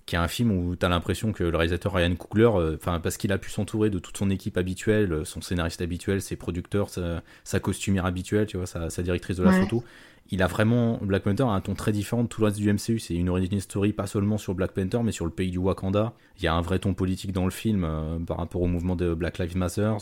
[0.05, 3.31] qui est un film où t'as l'impression que le réalisateur Ryan Coogler, euh, parce qu'il
[3.33, 7.21] a pu s'entourer de toute son équipe habituelle, euh, son scénariste habituel, ses producteurs, sa,
[7.43, 9.59] sa costumière habituelle, tu vois, sa, sa directrice de la Ouais.
[9.61, 9.83] photo.
[10.29, 12.67] Il a vraiment Black Panther a un ton très différent de tout le reste du
[12.73, 12.99] MCU.
[12.99, 16.11] C'est une origin story pas seulement sur Black Panther, mais sur le pays du Wakanda.
[16.37, 18.97] Il y a un vrai ton politique dans le film euh, par rapport au mouvement
[18.97, 19.93] de Black Lives Matter.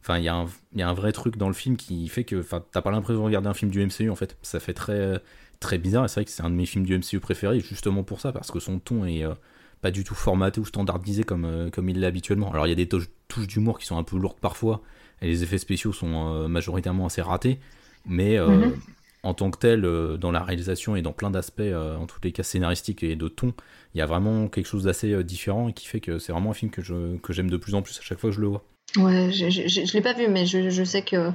[0.00, 2.06] Enfin, il y, a un, il y a un vrai truc dans le film qui
[2.08, 4.36] fait que, enfin, t'as pas l'impression de regarder un film du MCU en fait.
[4.42, 5.20] Ça fait très
[5.62, 6.04] très bizarre.
[6.04, 8.32] Et c'est vrai que c'est un de mes films du MCU préférés, justement pour ça,
[8.32, 9.32] parce que son ton est euh,
[9.80, 12.50] pas du tout formaté ou standardisé comme, euh, comme il l'est habituellement.
[12.52, 14.82] Alors il y a des touches, touches d'humour qui sont un peu lourdes parfois,
[15.22, 17.58] et les effets spéciaux sont euh, majoritairement assez ratés,
[18.04, 18.74] mais Mhm.
[19.22, 19.82] en tant que tel,
[20.18, 21.62] dans la réalisation et dans plein d'aspects,
[22.00, 23.54] en tous les cas scénaristiques et de ton,
[23.94, 26.54] il y a vraiment quelque chose d'assez différent et qui fait que c'est vraiment un
[26.54, 28.48] film que je que j'aime de plus en plus à chaque fois que je le
[28.48, 28.64] vois.
[28.96, 31.30] Ouais, je, je l'ai pas vu, mais je, je sais que,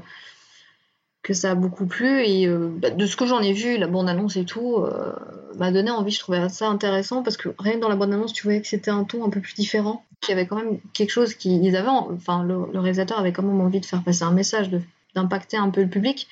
[1.27, 2.21] que ça a beaucoup plu.
[2.23, 5.11] Et euh, bah, de ce que j'en ai vu, la bande-annonce et tout, euh,
[5.59, 6.11] m'a donné envie.
[6.11, 8.91] Je trouvais ça intéressant parce que rien que dans la bande-annonce, tu voyais que c'était
[8.91, 10.05] un ton un peu plus différent.
[10.23, 11.57] Il y avait quand même quelque chose qui.
[11.61, 14.31] Ils avaient, en- enfin, le, le réalisateur avait quand même envie de faire passer un
[14.31, 14.69] message,
[15.15, 16.27] d'impacter un peu le public.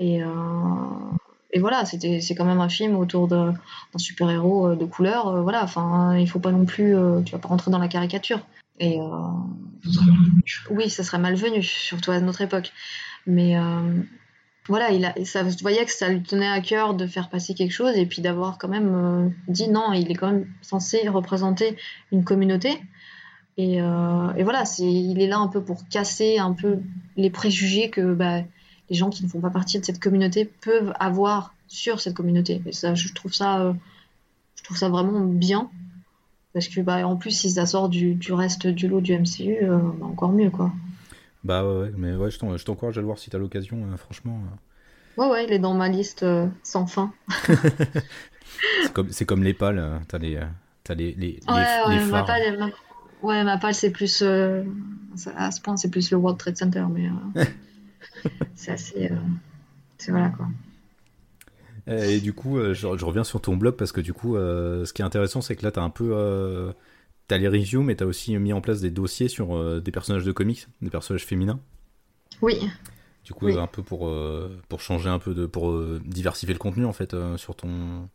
[0.00, 0.26] Et, euh,
[1.52, 3.54] et voilà, c'est quand même un film autour d'un
[3.96, 5.42] super-héros de couleur.
[5.42, 6.96] voilà, enfin, il faut pas non plus.
[7.24, 8.40] tu vas pas rentrer dans la caricature.
[8.80, 9.04] Et euh,
[10.70, 12.72] oui, ça serait malvenu, surtout à notre époque.
[13.26, 13.54] Mais
[14.68, 17.54] voilà, il a, ça se voyait que ça lui tenait à cœur de faire passer
[17.54, 21.08] quelque chose et puis d'avoir quand même euh, dit non, il est quand même censé
[21.08, 21.76] représenter
[22.12, 22.80] une communauté.
[23.58, 26.78] Et, euh, et voilà, c'est, il est là un peu pour casser un peu
[27.16, 28.42] les préjugés que bah,
[28.88, 32.62] les gens qui ne font pas partie de cette communauté peuvent avoir sur cette communauté.
[32.64, 33.72] Et ça, je trouve ça, euh,
[34.56, 35.70] je trouve ça vraiment bien.
[36.52, 40.06] Parce que bah, en plus, si ça sort du, reste du lot du MCU, bah,
[40.06, 40.70] encore mieux quoi.
[41.44, 43.90] Bah ouais, ouais, mais ouais, je t'en- je t'encourage à le voir si t'as l'occasion,
[43.92, 44.42] euh, franchement.
[44.52, 44.56] euh.
[45.16, 47.12] Ouais, ouais, il est dans ma liste euh, sans fin.
[49.10, 50.40] C'est comme, les pales, t'as les,
[50.84, 52.22] t'as les, les, les, Ouais, les ouais, ma
[52.58, 52.68] ma...
[53.22, 54.22] ouais, ma palle, c'est plus.
[54.22, 54.64] euh,
[55.36, 57.06] À ce point, c'est plus le World Trade Center, mais.
[57.08, 57.12] euh,
[58.54, 59.10] c'est assez.
[59.10, 59.16] euh,
[59.98, 60.48] C'est voilà quoi.
[61.86, 64.92] Et du coup, je, je reviens sur ton blog parce que du coup, euh, ce
[64.92, 66.72] qui est intéressant, c'est que là, t'as un peu, euh,
[67.28, 70.24] t'as les reviews, mais t'as aussi mis en place des dossiers sur euh, des personnages
[70.24, 71.60] de comics, des personnages féminins.
[72.40, 72.58] Oui,
[73.24, 73.52] Du coup, Oui.
[73.56, 76.84] euh, un peu pour pour pour changer un peu de, pour euh, diversifier le contenu
[76.84, 78.08] en fait euh, sur ton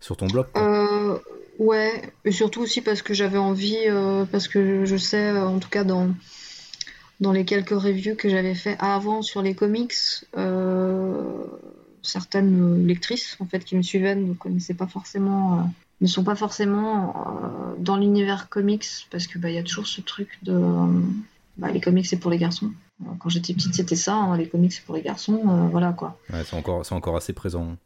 [0.00, 0.46] sur ton blog.
[0.56, 1.18] Euh,
[1.58, 5.58] ouais, et surtout aussi parce que j'avais envie, euh, parce que je sais, euh, en
[5.58, 6.10] tout cas dans,
[7.20, 9.94] dans les quelques reviews que j'avais fait avant sur les comics,
[10.36, 11.44] euh,
[12.02, 15.62] certaines lectrices en fait qui me suivaient ne connaissaient pas forcément, euh,
[16.02, 20.00] ne sont pas forcément euh, dans l'univers comics parce que bah y a toujours ce
[20.00, 20.86] truc de, euh,
[21.56, 22.70] bah, les comics c'est pour les garçons.
[23.02, 25.40] Euh, Quand j'étais petite c'était ça, hein, les comics c'est pour les garçons,
[25.70, 26.18] voilà quoi.
[26.32, 27.76] Ouais, c'est encore encore assez présent.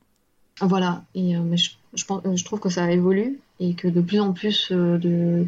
[0.63, 2.05] Voilà, et mais je, je,
[2.35, 5.47] je trouve que ça évolue et que de plus en plus de, de-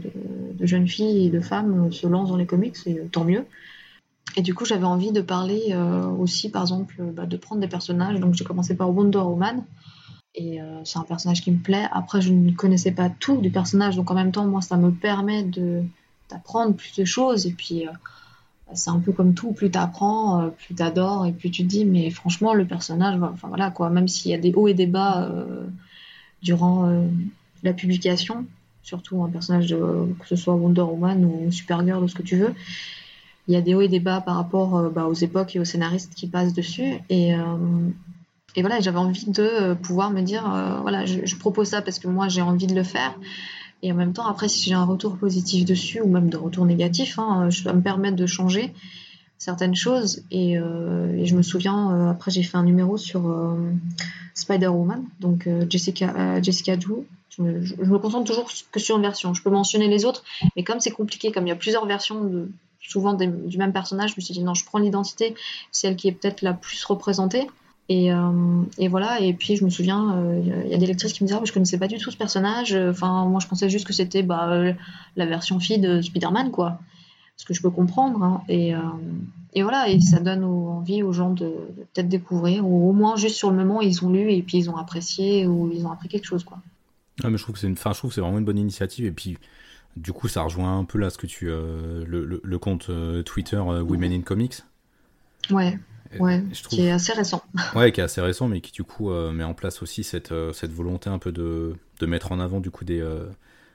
[0.52, 3.44] de jeunes filles et de femmes se lancent dans les comics, et tant mieux.
[4.36, 5.74] et du coup, j'avais envie de parler
[6.18, 8.20] aussi, par exemple, bah, de prendre des personnages.
[8.20, 9.64] Donc, j'ai commencé par Wonder Woman.
[10.34, 11.86] Et c'est un personnage qui me plaît.
[11.90, 13.96] Après, je ne connaissais pas tout du personnage.
[13.96, 15.42] Donc, en même temps, moi, ça me permet
[16.30, 17.46] d'apprendre plus de choses.
[17.46, 17.86] Et puis,
[18.74, 21.62] c'est un peu comme tout, plus tu apprends, euh, plus tu adores, et plus tu
[21.62, 24.68] te dis, mais franchement, le personnage, enfin voilà quoi, même s'il y a des hauts
[24.68, 25.66] et des bas euh,
[26.42, 27.06] durant euh,
[27.62, 28.44] la publication,
[28.82, 32.36] surtout un personnage de, que ce soit Wonder Woman ou Supergirl ou ce que tu
[32.36, 32.54] veux,
[33.46, 35.64] il y a des hauts et des bas par rapport bah, aux époques et aux
[35.64, 36.98] scénaristes qui passent dessus,
[38.56, 40.42] et voilà, j'avais envie de pouvoir me dire,
[40.82, 43.14] voilà, je, propose ça parce que moi j'ai envie de le faire,
[43.82, 46.64] et en même temps, après, si j'ai un retour positif dessus, ou même de retour
[46.64, 48.72] négatif, hein, je dois me permettre de changer
[49.38, 50.24] certaines choses.
[50.30, 53.54] Et, euh, je me souviens, euh, après, j'ai fait un numéro sur euh,
[54.34, 57.04] Spider-Woman, donc Jessica, Jessica Drew.
[57.30, 59.32] Je me, concentre toujours que sur une version.
[59.32, 60.24] Je peux mentionner les autres,
[60.56, 62.48] mais comme c'est compliqué, comme il y a plusieurs versions
[62.80, 65.34] souvent du même personnage, je me suis dit non, je prends l'identité,
[65.70, 67.46] celle qui est peut-être la plus représentée.
[67.90, 71.22] Euh, et, voilà, et puis je me souviens, euh, il y a des lectrices qui
[71.24, 72.74] me disaient ah, Je connaissais pas du tout ce personnage.
[72.74, 74.72] Enfin, moi, je pensais juste que c'était bah, euh,
[75.16, 76.80] la version fille de Spider-Man, quoi.
[77.36, 78.22] Ce que je peux comprendre.
[78.22, 78.42] Hein.
[78.48, 78.72] Et,
[79.54, 81.54] et, voilà, et ça donne envie aux gens de,
[81.94, 84.68] peut-être découvrir, ou au moins juste sur le moment, ils ont lu et puis ils
[84.68, 86.58] ont apprécié ou ils ont appris quelque chose, quoi.
[87.22, 87.74] Ah, mais je trouve que c'est une...
[87.74, 89.04] enfin, je trouve c'est vraiment une bonne initiative.
[89.04, 89.38] Et puis,
[89.96, 91.46] du coup, ça rejoint un peu là ce que tu.
[91.46, 92.04] le,
[92.42, 92.90] le, compte
[93.24, 94.56] Twitter Women in Comics.
[95.50, 95.78] Ouais.
[96.18, 97.42] Ouais, qui est assez récent.
[97.74, 100.32] Ouais, qui est assez récent, mais qui du coup euh, met en place aussi cette,
[100.32, 103.00] euh, cette volonté un peu de, de, mettre en avant du coup des.
[103.00, 103.26] Euh,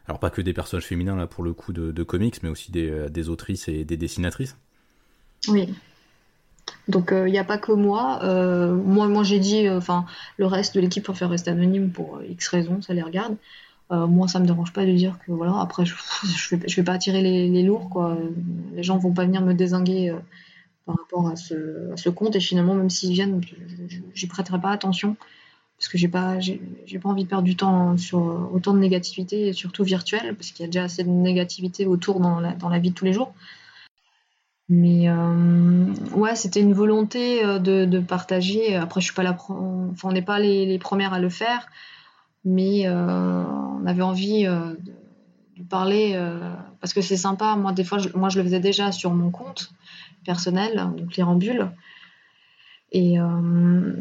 [0.08, 2.72] alors pas que des personnages féminins là pour le coup de, de comics, mais aussi
[2.72, 4.58] des, des, autrices et des dessinatrices.
[5.48, 5.74] Oui.
[6.88, 8.20] Donc il n'y a pas que moi.
[8.74, 10.06] moi, moi j'ai dit, enfin
[10.38, 13.38] le reste de l'équipe préfère rester anonyme pour X raisons, ça les regarde.
[13.92, 15.60] moi, ça me dérange pas de dire que voilà.
[15.62, 18.18] Après, je, je, vais, je vais pas attirer les, les, lourds quoi.
[18.74, 20.14] Les gens vont pas venir me désinguer
[20.86, 22.36] par rapport à ce, compte.
[22.36, 23.42] Et finalement, même s'ils viennent,
[24.14, 25.16] j'y prêterai pas attention
[25.78, 26.60] parce que j'ai pas, j'ai,
[27.02, 30.62] pas envie de perdre du temps sur autant de négativité, et surtout virtuelle, parce qu'il
[30.62, 33.12] y a déjà assez de négativité autour dans la, dans la vie de tous les
[33.12, 33.34] jours.
[34.70, 38.76] Mais euh, ouais, c'était une volonté euh, de, partager.
[38.76, 41.68] Après, je suis pas la, enfin, on n'est pas les, premières à le faire,
[42.46, 44.94] mais euh, on avait envie de,
[45.70, 46.20] parler
[46.82, 47.56] parce que c'est sympa.
[47.56, 49.72] Moi, des fois, moi, je le faisais déjà sur mon compte
[50.24, 51.70] personnel, donc les rambules.
[52.94, 53.94] Et, euh,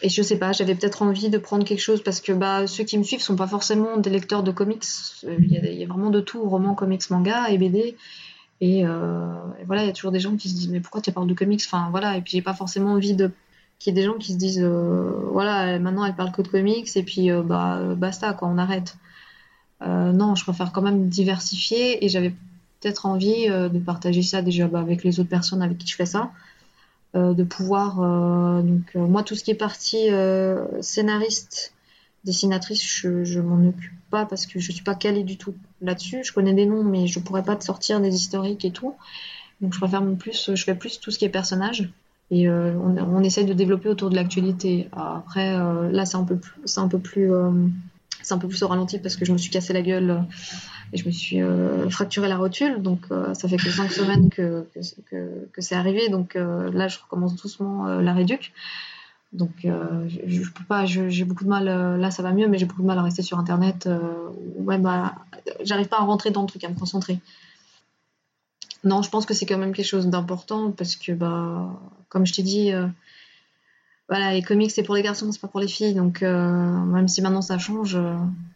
[0.00, 2.84] et je sais pas, j'avais peut-être envie de prendre quelque chose parce que bah, ceux
[2.84, 4.84] qui me suivent sont pas forcément des lecteurs de comics.
[5.24, 7.96] Il y a, vraiment de tout, romans, comics, manga et BD.
[8.62, 11.10] Euh, et, voilà, il y a toujours des gens qui se disent mais pourquoi tu
[11.10, 11.62] parles de comics?
[11.66, 13.30] Enfin voilà, et puis j'ai pas forcément envie de
[13.78, 16.48] qu'il y ait des gens qui se disent euh, voilà maintenant elle parle que de
[16.48, 18.96] comics et puis bah basta quoi, on arrête.
[19.80, 22.34] non, je préfère quand même diversifier et j'avais
[22.80, 25.96] peut-être envie euh, de partager ça déjà bah, avec les autres personnes avec qui je
[25.96, 26.30] fais ça.
[27.16, 28.00] Euh, de pouvoir.
[28.00, 30.08] Euh, donc, moi, tout ce qui est partie
[30.82, 31.72] scénariste,
[32.24, 36.22] dessinatrice, je, je m'en occupe pas parce que je suis pas calée du tout là-dessus.
[36.22, 38.94] Je connais des noms, mais je pourrais pas te sortir des historiques et tout.
[39.60, 41.88] Donc, je préfère plus, je fais plus tout ce qui est personnage.
[42.30, 44.90] Et on, on, essaye de développer autour de l'actualité.
[44.92, 45.56] Après,
[45.90, 47.32] là, c'est un peu plus, c'est un peu plus,
[48.22, 50.26] c'est un peu plus au ralenti parce que je me suis cassé la gueule
[50.92, 52.82] et je me suis euh, fracturé la rotule.
[52.82, 54.66] Donc euh, ça fait que cinq semaines que,
[55.10, 56.08] que, c'est arrivé.
[56.08, 58.52] Donc euh, là, je recommence doucement la réduc.
[59.32, 61.64] Donc je, peux pas, j'ai beaucoup de mal.
[62.00, 63.88] là, ça va mieux, mais j'ai beaucoup de mal à rester sur Internet.
[64.56, 64.80] ouais,
[65.62, 67.18] j'arrive pas à rentrer dans le truc, à me concentrer.
[68.84, 71.78] Non, je pense que c'est quand même quelque chose d'important parce que, bah,
[72.08, 72.72] comme je t'ai dit,
[74.08, 75.94] voilà, les comics c'est pour les garçons, c'est pas pour les filles.
[75.94, 77.98] Donc même si maintenant ça change,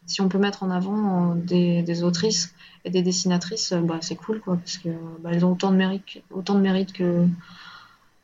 [0.06, 4.16] si on peut mettre en avant euh, des, autrices et des dessinatrices, euh, bah, c'est
[4.16, 7.26] cool, quoi, parce qu'elles bah, ont autant de mérite, autant de mérite que,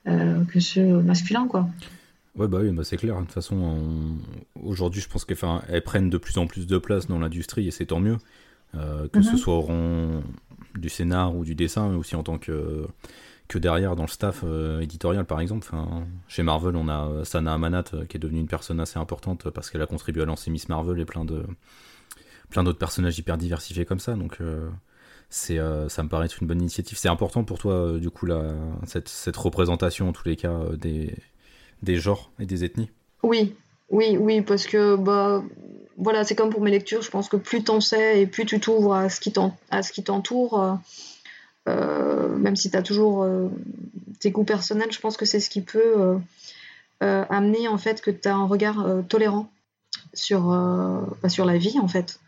[0.06, 1.68] euh, que ceux masculins, quoi.
[2.36, 3.16] Ouais, bah oui, bah c'est clair.
[3.16, 4.14] De toute façon,
[4.62, 7.86] aujourd'hui, je pense qu'elles prennent de plus en plus de place dans l'industrie et c'est
[7.86, 8.18] tant mieux.
[8.72, 9.36] que ce mhm.
[9.36, 10.22] soit au rang
[10.76, 12.86] du scénar ou du dessin, mais aussi en tant que,
[13.48, 14.44] que derrière dans le staff
[14.80, 15.68] éditorial, par exemple.
[16.28, 19.82] Chez Marvel, on a Sana Amanat qui est devenue une personne assez importante parce qu'elle
[19.82, 21.24] a contribué à lancer Miss Marvel et plein
[22.64, 24.14] d'autres personnages hyper diversifiés comme ça.
[24.14, 24.68] Donc euh,
[25.30, 26.98] c'est euh, ça me paraît être une bonne initiative.
[26.98, 28.26] C'est important pour toi, euh, du coup,
[28.86, 31.14] cette, représentation, en tous les cas, des,
[31.82, 32.90] des genres et des ethnies?
[33.22, 33.54] Oui,
[33.90, 35.42] oui, oui, parce que bah,
[35.96, 37.02] voilà, c'est comme pour mes lectures.
[37.02, 40.78] Je pense que plus t'en sais et plus tu t'ouvres à ce qui t'entoure,
[42.38, 43.26] même si tu as toujours
[44.20, 46.18] tes goûts personnels, je pense que c'est ce qui peut
[47.00, 49.50] amener en fait que tu as un regard tolérant
[50.14, 50.42] sur,
[51.22, 52.20] bah, sur la vie en fait.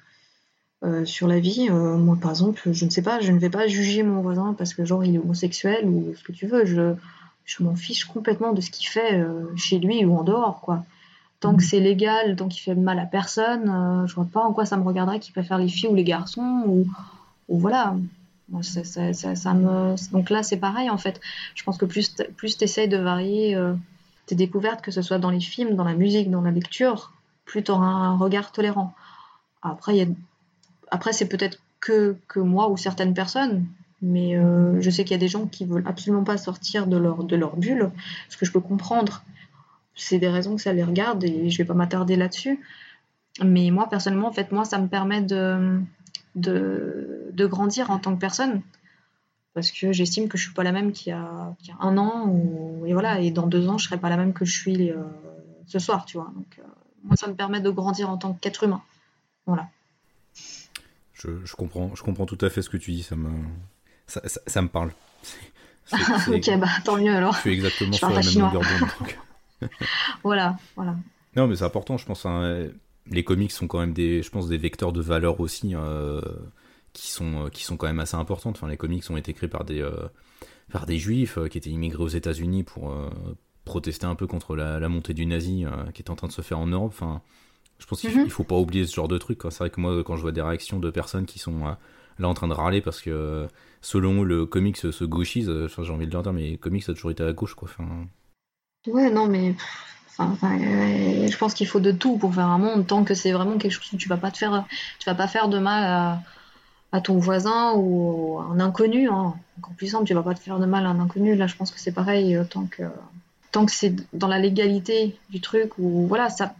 [1.04, 1.68] sur la vie.
[1.70, 4.74] moi, par exemple, je ne sais pas, je ne vais pas juger mon voisin parce
[4.74, 6.64] que genre il est homosexuel ou ce que tu veux.
[6.64, 6.94] Je,
[7.44, 9.24] je m'en fiche complètement de ce qu'il fait
[9.56, 10.84] chez lui ou en dehors, quoi.
[11.40, 14.66] Tant que c'est légal, tant qu'il fait mal à personne, je vois pas en quoi
[14.66, 16.86] ça me regarderait qu'il préfère les filles ou les garçons ou,
[17.48, 17.96] ou voilà.
[18.50, 21.20] Donc là, c'est pareil en fait.
[21.54, 23.74] Je pense que plus, tu essayes de varier euh,
[24.26, 27.12] tes découvertes, que ce soit dans les films, dans la musique, dans la lecture,
[27.44, 28.94] plus tu auras un regard tolérant.
[29.62, 29.92] Après,
[31.12, 33.66] c'est peut-être que, moi ou certaines personnes,
[34.02, 36.96] mais euh, je sais qu'il y a des gens qui veulent absolument pas sortir de
[36.96, 37.90] leur, bulle,
[38.28, 39.22] ce que je peux comprendre.
[39.94, 42.60] C'est des raisons que ça les regarde et je vais pas m'attarder là-dessus.
[43.44, 45.80] Mais moi, personnellement, en fait, moi, ça me permet de,
[47.40, 48.62] de, grandir en tant que personne.
[49.54, 52.86] Parce que j'estime que je suis pas la même qu'il y, a, un an, ou,
[52.86, 55.02] et voilà, et dans deux ans, je serai pas la même que je suis euh,
[55.66, 56.30] ce soir, tu vois.
[56.36, 56.62] Donc, euh,
[57.02, 58.82] moi, ça me permet de grandir en tant qu'être humain.
[59.46, 59.68] Voilà.
[61.14, 63.30] Je, je, comprends, je comprends tout à fait ce que tu dis, ça me,
[64.06, 64.92] ça, ça, me parle.
[65.92, 67.34] ok, bah tant mieux alors.
[67.34, 69.68] Je suis exactement sur la même longueur d'onde.
[70.22, 70.96] voilà, voilà.
[71.36, 72.24] Non, mais c'est important, je pense.
[72.24, 72.70] Hein,
[73.06, 76.20] les comics sont quand même des, je pense, des vecteurs de valeur aussi euh,
[76.92, 78.56] qui sont qui sont quand même assez importantes.
[78.56, 80.08] Enfin, les comics ont été créés par des euh,
[80.72, 82.94] par des juifs euh, qui étaient immigrés aux États-Unis pour
[83.64, 85.64] protester un peu contre la, montée du nazi
[85.94, 86.92] qui est en train de se faire en Europe.
[86.94, 87.22] Enfin,
[87.78, 88.30] je pense qu'il ne mhm.
[88.30, 89.40] faut pas oublier ce genre de truc.
[89.44, 91.76] C'est vrai que moi, quand je vois des réactions de personnes qui sont
[92.18, 93.46] là en train de râler parce que
[93.80, 97.10] selon le comics se gauchise, j'ai envie de leur dire, mais les comics a toujours
[97.10, 97.68] été à gauche, quoi.
[97.70, 98.06] Enfin...
[98.86, 99.54] Ouais, non, mais
[100.20, 103.58] euh, je pense qu'il faut de tout pour faire un monde, tant que c'est vraiment
[103.58, 104.64] quelque chose où tu vas pas te faire,
[104.98, 106.22] tu vas pas faire de mal à,
[106.98, 109.08] ton voisin ou à un inconnu.
[109.08, 109.34] Hein.
[109.58, 111.36] Encore plus simple, tu vas pas te faire de mal à un inconnu.
[111.36, 112.82] Là, je pense que c'est pareil, euh, tant que
[113.52, 116.54] tant que c'est dans la légalité du truc ou voilà, ça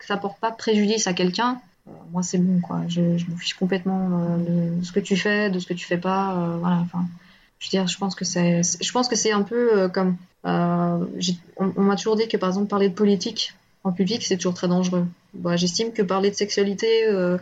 [0.00, 1.60] ça porte pas préjudice à quelqu'un.
[1.86, 2.80] Euh, moi, c'est bon, quoi.
[2.88, 5.98] Je, je me fiche complètement de, ce que tu fais, de ce que tu fais
[5.98, 6.56] pas.
[6.60, 7.06] voilà, enfin,
[7.60, 10.16] je veux dire, je pense que c'est, je pense que c'est un peu comme
[10.46, 11.04] euh,
[11.56, 14.68] on, m'a toujours dit que par exemple parler de politique en public c'est toujours très
[14.68, 15.06] dangereux.
[15.34, 17.38] Bah, J'estime que parler de sexualité euh,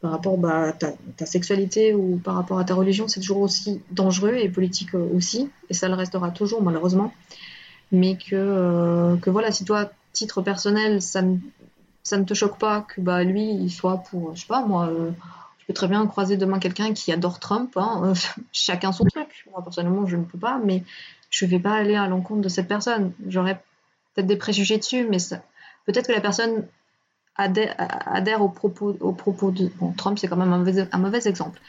[0.00, 3.82] par rapport bah, à ta, sexualité ou par rapport à ta religion c'est toujours aussi
[3.90, 7.12] dangereux et politique euh, aussi et ça le restera toujours malheureusement.
[7.92, 11.38] Mais que, que voilà si toi titre personnel ça ne,
[12.02, 14.90] ça ne te choque pas que bah, lui il soit pour je sais pas moi
[15.60, 18.12] je peux très bien croiser demain quelqu'un qui adore Trump, hein,
[18.52, 19.44] chacun son truc.
[19.50, 20.82] Moi, personnellement, je ne peux pas, mais
[21.30, 23.12] je vais pas aller à l'encontre de cette personne.
[23.28, 23.62] J'aurais
[24.14, 25.18] peut-être des préjugés dessus, mais
[25.86, 26.66] peut-être que la personne
[27.36, 29.70] adhère, aux propos, aux propos de.
[29.78, 31.60] Bon, Trump, c'est quand même un mauvais, un mauvais exemple.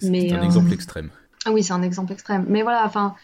[0.00, 1.10] C'est un exemple euh, extrême.
[1.44, 2.44] Ah oui, c'est un exemple extrême.
[2.48, 3.14] Mais voilà, enfin,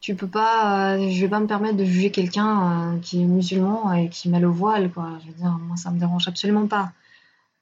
[0.00, 0.94] tu peux pas.
[0.94, 4.28] Euh, je vais pas me permettre de juger quelqu'un euh, qui est musulman et qui
[4.28, 5.18] met le voile, quoi.
[5.22, 6.92] Je veux dire, moi, ça me dérange absolument pas.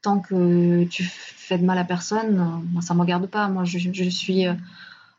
[0.03, 3.49] Tant que tu fais de mal à personne, moi, ça me regarde pas.
[3.49, 4.47] Moi, je, je suis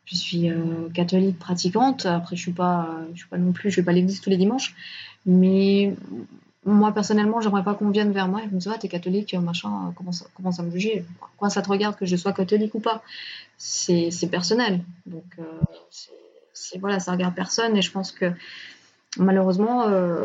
[0.04, 2.06] je suis euh, catholique pratiquante.
[2.06, 4.30] Après, je suis pas, je suis pas non plus, je vais pas à l'église tous
[4.30, 4.74] les dimanches.
[5.26, 5.94] Mais
[6.66, 9.92] moi, personnellement, j'aimerais pas qu'on vienne vers moi et me dise, ah, t'es catholique, machin,
[9.96, 11.04] comment ça, comment ça me juger
[11.36, 13.02] Quoi ça te regarde que je sois catholique ou pas?
[13.58, 14.80] C'est personnel.
[15.06, 15.42] Donc, euh,
[16.52, 17.76] c'est voilà, ça regarde personne.
[17.76, 18.32] Et je pense que
[19.18, 20.22] malheureusement, euh,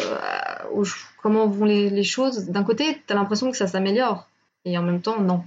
[1.21, 4.27] comment vont les, choses D'un côté, tu as l'impression que ça s'améliore.
[4.65, 5.43] Et en même temps, non.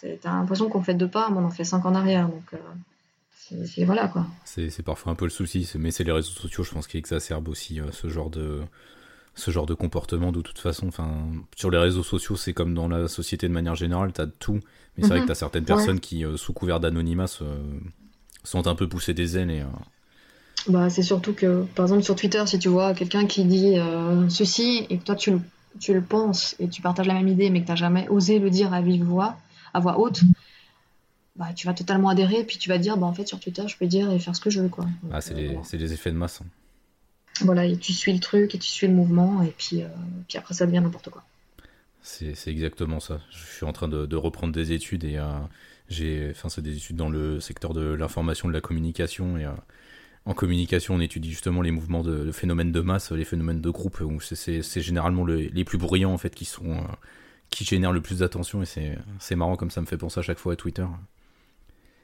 [0.00, 2.28] Tu as l'impression qu'on fait deux pas, mais on en fait cinq en arrière.
[2.28, 2.54] Donc,
[3.64, 4.26] c'est voilà quoi.
[4.44, 7.48] C'est parfois un peu le souci, mais c'est les réseaux sociaux, je pense, qui exacerbent
[7.48, 8.62] aussi euh, ce genre de
[9.38, 10.88] ce genre de comportement de toute façon.
[10.88, 11.10] Enfin,
[11.56, 14.60] sur les réseaux sociaux, c'est comme dans la société de manière générale, t'as tout,
[14.96, 15.28] mais c'est vrai que mhm.
[15.28, 17.26] t'as certaines personnes qui, euh, sous couvert d'anonymat,
[18.44, 19.60] sont un peu poussées des ailes et.
[19.60, 19.66] Euh,
[20.68, 23.76] bah, c'est surtout que, par exemple, sur Twitter, si tu vois quelqu'un qui dit
[24.28, 25.40] ceci et que toi tu le,
[25.78, 28.50] tu le penses et tu partages la même idée, mais que t'as jamais osé le
[28.50, 29.36] dire à vive voix,
[29.72, 30.20] à voix haute,
[31.36, 33.76] bah, tu vas totalement adhérer, puis tu vas dire, bah, en fait, sur Twitter, je
[33.76, 34.68] peux dire et faire ce que je veux.
[34.68, 34.86] Quoi.
[35.12, 36.40] ah, c'est des, euh, effets de masse.
[36.42, 36.46] Hein.
[37.42, 39.88] Voilà, et tu suis le truc, et tu suis le mouvement, et puis, euh,
[40.28, 41.24] puis après, ça devient n'importe quoi.
[42.02, 43.20] C'est exactement ça.
[43.30, 45.38] Je suis en train de, reprendre des études, et euh,
[45.88, 49.46] j'ai, enfin, c'est des études dans le secteur de l'information, de la communication, et
[50.24, 54.00] en communication, on étudie justement les mouvements de, phénomènes de masse, les phénomènes de groupe,
[54.00, 56.82] où c'est généralement les plus bruyants, en fait, qui sont...
[57.50, 60.38] qui génèrent le plus d'attention, et c'est marrant comme ça me fait penser à chaque
[60.38, 60.86] fois à Twitter.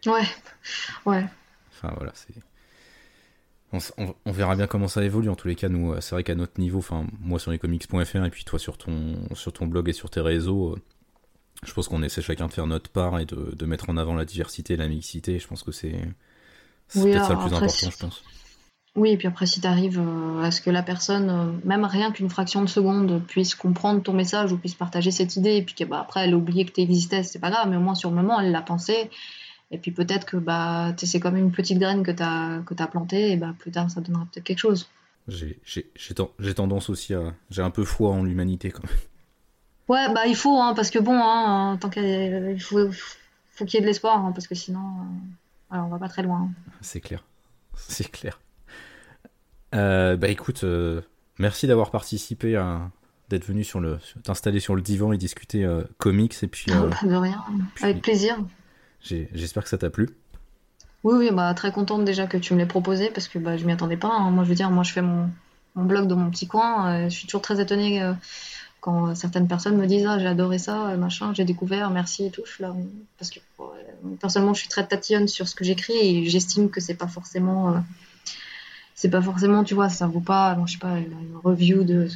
[0.06, 0.26] Ouais,
[1.06, 1.24] ouais.
[1.70, 2.34] Enfin voilà, c'est.
[4.26, 5.28] On, verra bien comment ça évolue.
[5.28, 8.24] En tous les cas, nous, euh, c'est vrai qu'à notre niveau, enfin, moi sur lescomics.fr
[8.24, 10.82] et puis toi sur ton, sur ton blog et sur tes réseaux, euh,
[11.64, 14.24] je pense qu'on essaie chacun de faire notre part et de, mettre en avant la
[14.24, 15.38] diversité et la mixité.
[15.38, 15.98] Je pense que c'est
[16.92, 18.22] peut-être ça le plus important, je pense.
[18.96, 20.00] Oui, et puis après, si tu arrives
[20.40, 24.52] à ce que la personne, même rien qu'une fraction de seconde, puisse comprendre ton message
[24.52, 27.24] ou puisse partager cette idée, et puis qu'après bah, elle a oublié que tu existais,
[27.24, 29.10] c'est pas grave, mais au moins sur le moment, elle l'a pensé.
[29.70, 32.86] Et puis peut-être que bah, c'est comme une petite graine que tu as, que as
[32.86, 34.88] plantée, et bah, plus tard, ça donnera peut-être quelque chose.
[35.26, 37.34] J'ai tendance aussi à.
[37.50, 38.98] J'ai un peu foi en l'humanité quand même.
[39.88, 42.90] Ouais, bah il faut, hein, parce que bon, hein, tant qu'il faut,
[43.50, 44.80] faut qu'il y ait de l'espoir, hein, parce que sinon,
[45.72, 46.50] euh, on va pas très loin.
[46.80, 47.22] C'est clair.
[47.76, 48.40] C'est clair.
[49.74, 51.02] Euh, bah écoute, euh,
[51.38, 52.90] merci d'avoir participé à
[53.30, 57.08] d'être venu sur le t'installer sur le divan et discuter comics et puis ah, bah,
[57.08, 57.42] de rien
[57.80, 58.36] avec plaisir
[59.04, 60.10] j'espère que ça t'a plu
[61.04, 63.64] oui oui bah très contente déjà que tu me l'aies proposé parce que bah je
[63.64, 64.30] m'y attendais pas hein.
[64.30, 65.28] moi je veux dire moi je fais mon,
[65.74, 68.02] mon blog dans mon petit coin je suis toujours très étonnée
[68.80, 72.44] quand certaines personnes me disent ah j'ai adoré ça machin j'ai découvert merci et tout
[72.60, 72.74] là
[73.18, 73.40] parce que
[74.20, 77.82] personnellement je suis très tatillonne sur ce que j'écris et j'estime que c'est pas forcément
[78.94, 82.08] c'est pas forcément, tu vois, ça vaut pas, je sais pas, une review de,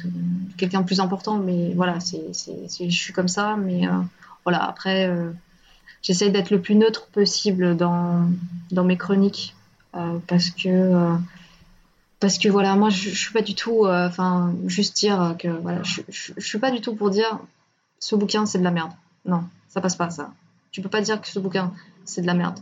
[0.57, 3.91] quelqu'un de plus important, mais voilà, c'est, je suis comme ça, mais euh,
[4.45, 5.07] voilà, après,
[5.99, 8.29] euh, j'essaie d'être le plus neutre possible dans,
[8.71, 9.55] dans mes chroniques,
[9.95, 11.15] euh, parce que,
[12.19, 15.83] parce que voilà, moi, je, je suis pas du tout, enfin, juste dire que, voilà,
[15.83, 17.39] je, je, suis pas du tout pour dire
[17.99, 18.91] ce bouquin c'est de la merde.
[19.25, 20.33] Non, ça passe pas, ça.
[20.71, 21.73] Tu peux pas dire que ce bouquin
[22.05, 22.59] c'est de la merde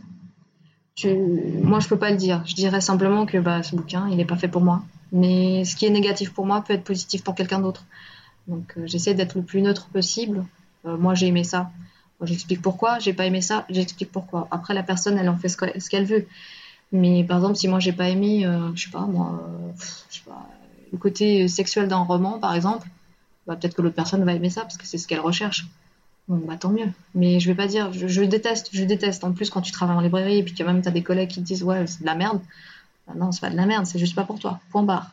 [1.06, 2.42] moi, je peux pas le dire.
[2.46, 4.82] Je dirais simplement que bah, ce bouquin, il n'est pas fait pour moi.
[5.12, 7.84] Mais ce qui est négatif pour moi peut être positif pour quelqu'un d'autre.
[8.46, 10.44] Donc, euh, j'essaie d'être le plus neutre possible.
[10.86, 11.70] Euh, moi, j'ai aimé ça.
[12.22, 12.98] J'explique pourquoi.
[12.98, 13.64] J'ai pas aimé ça.
[13.68, 14.48] J'explique pourquoi.
[14.50, 16.26] Après, la personne, elle en fait ce qu'elle veut.
[16.92, 19.46] Mais par exemple, si moi, j'ai pas aimé, euh, je sais pas, moi,
[20.10, 20.48] je sais pas,
[20.90, 22.88] le côté sexuel d'un roman, par exemple,
[23.46, 25.66] bah, peut-être que l'autre personne va aimer ça parce que c'est ce qu'elle recherche.
[26.28, 26.88] Bon, bah tant mieux.
[27.14, 29.24] Mais je vais pas dire, je, déteste, je déteste.
[29.24, 31.30] En plus, quand tu travailles en librairie et puis que même tu as des collègues
[31.30, 32.40] qui te disent, ouais, c'est de la merde.
[33.06, 34.60] Bah non, c'est pas de la merde, c'est juste pas pour toi.
[34.70, 35.10] Point barre.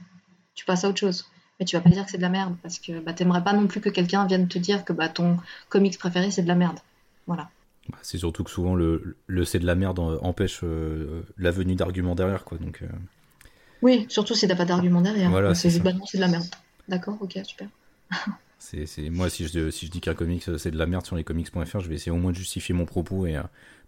[0.55, 1.25] Tu passes à autre chose.
[1.59, 3.53] Mais tu vas pas dire que c'est de la merde parce que bah, t'aimerais pas
[3.53, 5.37] non plus que quelqu'un vienne te dire que bah, ton
[5.69, 6.79] comics préféré c'est de la merde.
[7.27, 7.49] Voilà.
[7.89, 11.75] Bah, c'est surtout que souvent le, le c'est de la merde empêche euh, la venue
[11.75, 12.57] d'arguments derrière, quoi.
[12.57, 12.87] Donc, euh.
[13.81, 15.29] Oui, surtout si t'as pas d'arguments derrière.
[15.29, 16.45] Voilà, c'est bah, c'est de la merde.
[16.87, 17.67] D'accord, ok, super.
[18.57, 21.23] C'est, moi, si je, si je dis qu'un comics c'est de la merde sur les
[21.23, 23.43] comics.fr, je vais essayer au moins de justifier mon propos et euh,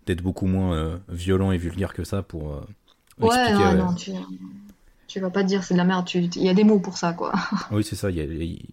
[0.06, 2.54] d'être beaucoup moins euh, violent et vulgaire que ça pour.
[2.54, 2.62] Euh,
[3.20, 4.12] ouais, non, tu,
[5.08, 7.14] tu vas pas dire c'est de la merde, il y a des mots pour ça,
[7.14, 7.34] quoi.
[7.72, 8.18] Oui, c'est ça, il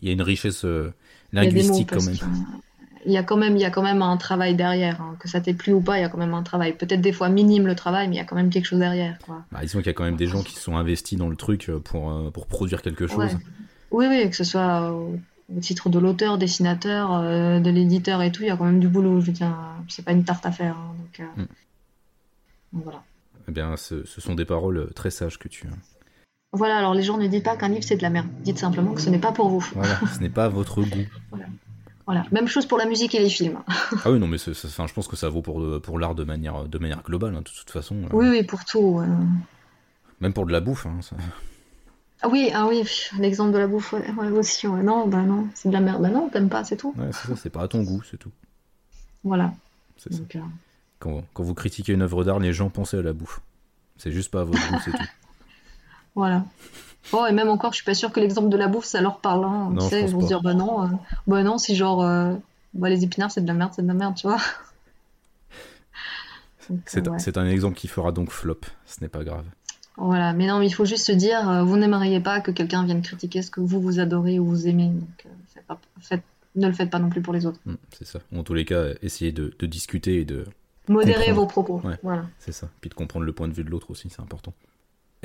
[0.03, 0.67] y a, une richesse
[1.33, 2.19] linguistique quand même.
[3.07, 5.17] Il y, a quand même, il y a quand même un travail derrière, hein.
[5.19, 6.73] que ça t'ait plu ou pas, il y a quand même un travail.
[6.73, 9.19] Peut-être des fois minime le travail, mais il y a quand même quelque chose derrière.
[9.25, 9.45] Quoi.
[9.53, 11.71] Bah, disons qu'il y a quand même des gens qui sont investis dans le truc
[11.85, 13.37] pour, pour produire quelque chose.
[13.91, 18.43] Oui, oui, que ce soit au titre de l'auteur, dessinateur, euh, de l'éditeur et tout,
[18.43, 19.21] il y a quand même du boulot.
[19.21, 19.57] Je veux dire,
[19.89, 20.77] c'est pas une tarte à faire.
[20.77, 21.47] Hein, euh, mm.
[22.73, 23.03] donc, voilà.
[23.49, 25.67] Eh bien, ce, sont des paroles très sages que tu.
[25.67, 25.71] as.
[26.53, 28.29] Voilà, alors les gens ne dites pas qu'un livre c'est de la merde.
[28.43, 29.69] Dites simplement que ce n'est pas pour vous.
[29.75, 31.07] Voilà, ce n'est pas votre goût.
[31.31, 31.47] Voilà.
[32.33, 33.59] Même chose pour la musique et les films.
[34.05, 36.79] ah oui, non, mais je pense que ça vaut pour, pour l'art de manière, de
[36.79, 37.97] manière globale, hein, de toute façon.
[38.13, 39.03] Oui, oui, pour tout.
[40.21, 40.87] Même pour de la bouffe.
[40.87, 41.01] Hein,
[42.23, 42.83] ah oui, ah oui,
[43.19, 44.67] l'exemple de la bouffe ouais, aussi.
[44.67, 46.01] Non, bah non, c'est de la merde.
[46.03, 46.95] Bah non, t'aimes pas, c'est tout.
[46.97, 48.33] Ouais, c'est ça, c'est pas à ton goût, c'est tout.
[49.25, 49.53] Voilà.
[50.11, 50.17] Euh,
[50.99, 53.41] quand, quand, vous critiquez une œuvre d'art, les gens pensent à la bouffe.
[53.97, 54.99] C'est juste pas à votre goût, c'est tout.
[56.15, 56.45] Voilà.
[57.13, 59.19] Oh, et même encore, je suis pas sûr que l'exemple de la bouffe, ça leur
[59.19, 59.45] parle.
[59.45, 59.75] Hein.
[59.79, 60.89] tu sais, ils vont dire, bah non, euh,
[61.27, 62.35] bah non, si genre, euh,
[62.73, 64.39] bah, les épinards, c'est de la merde, c'est de la merde, tu vois.
[66.87, 69.45] C'est un exemple qui fera donc flop, ce n'est pas grave.
[69.97, 73.03] Voilà, mais non, il faut juste se dire, euh, vous n'aimeriez pas que quelqu'un vienne
[73.03, 74.89] critiquer ce que vous vous adorez ou vous aimez.
[74.89, 76.17] Donc, euh,
[76.57, 77.61] ne le faites pas non plus pour les autres.
[77.67, 78.21] Mm, c'est ça.
[78.35, 80.45] En tous les cas, essayez de, discuter et de
[80.89, 81.81] modérer vos propos.
[82.03, 82.27] voilà.
[82.39, 82.69] C'est ça.
[82.81, 84.53] Puis de comprendre le point de vue de l'autre aussi, c'est important.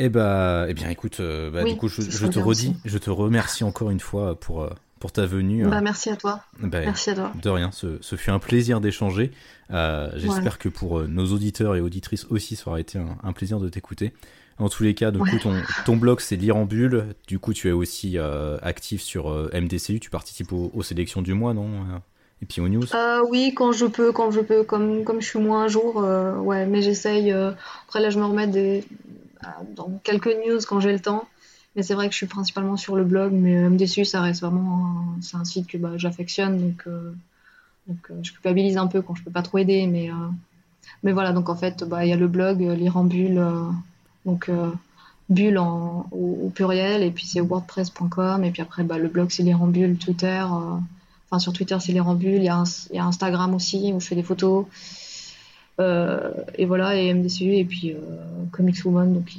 [0.02, 3.64] Eh bah, eh bien, écoute, euh, bah, du coup, je, te redis, je te remercie
[3.64, 4.70] encore une fois pour
[5.00, 5.66] pour ta venue.
[5.66, 6.41] Bah, merci à toi.
[6.60, 7.32] Bah, merci à toi.
[7.41, 9.32] De rien, ce, ce fut un plaisir d'échanger.
[9.70, 14.14] J'espère que pour nos auditeurs et auditrices aussi, ça aura été un plaisir de t'écouter.
[14.60, 15.54] En tous les cas, du coup, ton,
[15.86, 17.16] ton blog c'est Lire en bulle.
[17.28, 20.00] Du coup, tu es aussi euh, actif sur euh, MDCU.
[20.00, 21.70] Tu participes aux, sélections du mois, non
[22.41, 22.84] Et puis aux news?
[22.93, 24.64] Euh, Oui, quand je peux, quand je peux.
[24.64, 25.95] Comme, comme je suis moins un jour,
[26.43, 27.32] ouais, mais j'essaye.
[27.32, 28.84] Après, là, je me remets des,
[29.75, 31.27] dans quelques news quand j'ai le temps.
[31.75, 33.31] Mais c'est vrai que je suis principalement sur le blog.
[33.31, 35.05] Mais MDCU, ça reste vraiment.
[35.21, 36.59] C'est un site que bah, j'affectionne.
[36.59, 36.87] Donc,
[37.87, 39.87] donc je culpabilise un peu quand je peux pas trop aider.
[39.87, 40.11] Mais,
[41.13, 43.41] voilà, donc en fait, bah, il y a le blog bulle
[44.25, 44.71] donc euh,
[45.29, 49.43] bulle en, au, pluriel, et puis c'est wordpress.com, et puis après bah, le blog c'est
[49.43, 50.77] les rambules, Twitter, euh,
[51.29, 54.23] enfin sur Twitter c'est les rambules, il y, a Instagram aussi où je fais des
[54.23, 54.69] photos, euh,
[55.80, 57.95] et voilà, et MDCU, et puis
[58.51, 59.36] Comics Woman, donc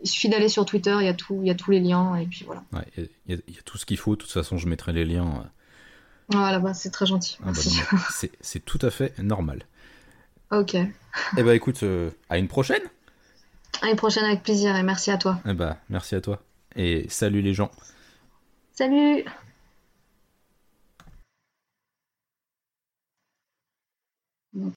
[0.00, 2.16] il suffit d'aller sur Twitter, il y, a tout, il y a tous les liens,
[2.16, 2.62] et puis voilà.
[2.96, 5.48] Il y, a tout ce qu'il faut, de toute façon, je mettrai les liens.
[6.28, 7.38] Voilà, bah, c'est très gentil.
[7.44, 7.98] Ah, bah,
[8.40, 9.62] c'est tout à fait normal.
[10.50, 10.76] Ok.
[11.36, 11.84] Eh bah écoute,
[12.28, 12.82] à une prochaine
[13.82, 15.40] À une prochaine avec plaisir, et merci à toi.
[15.48, 16.42] Eh bah, merci à toi.
[16.76, 17.70] Et salut les gens.
[18.72, 19.24] Salut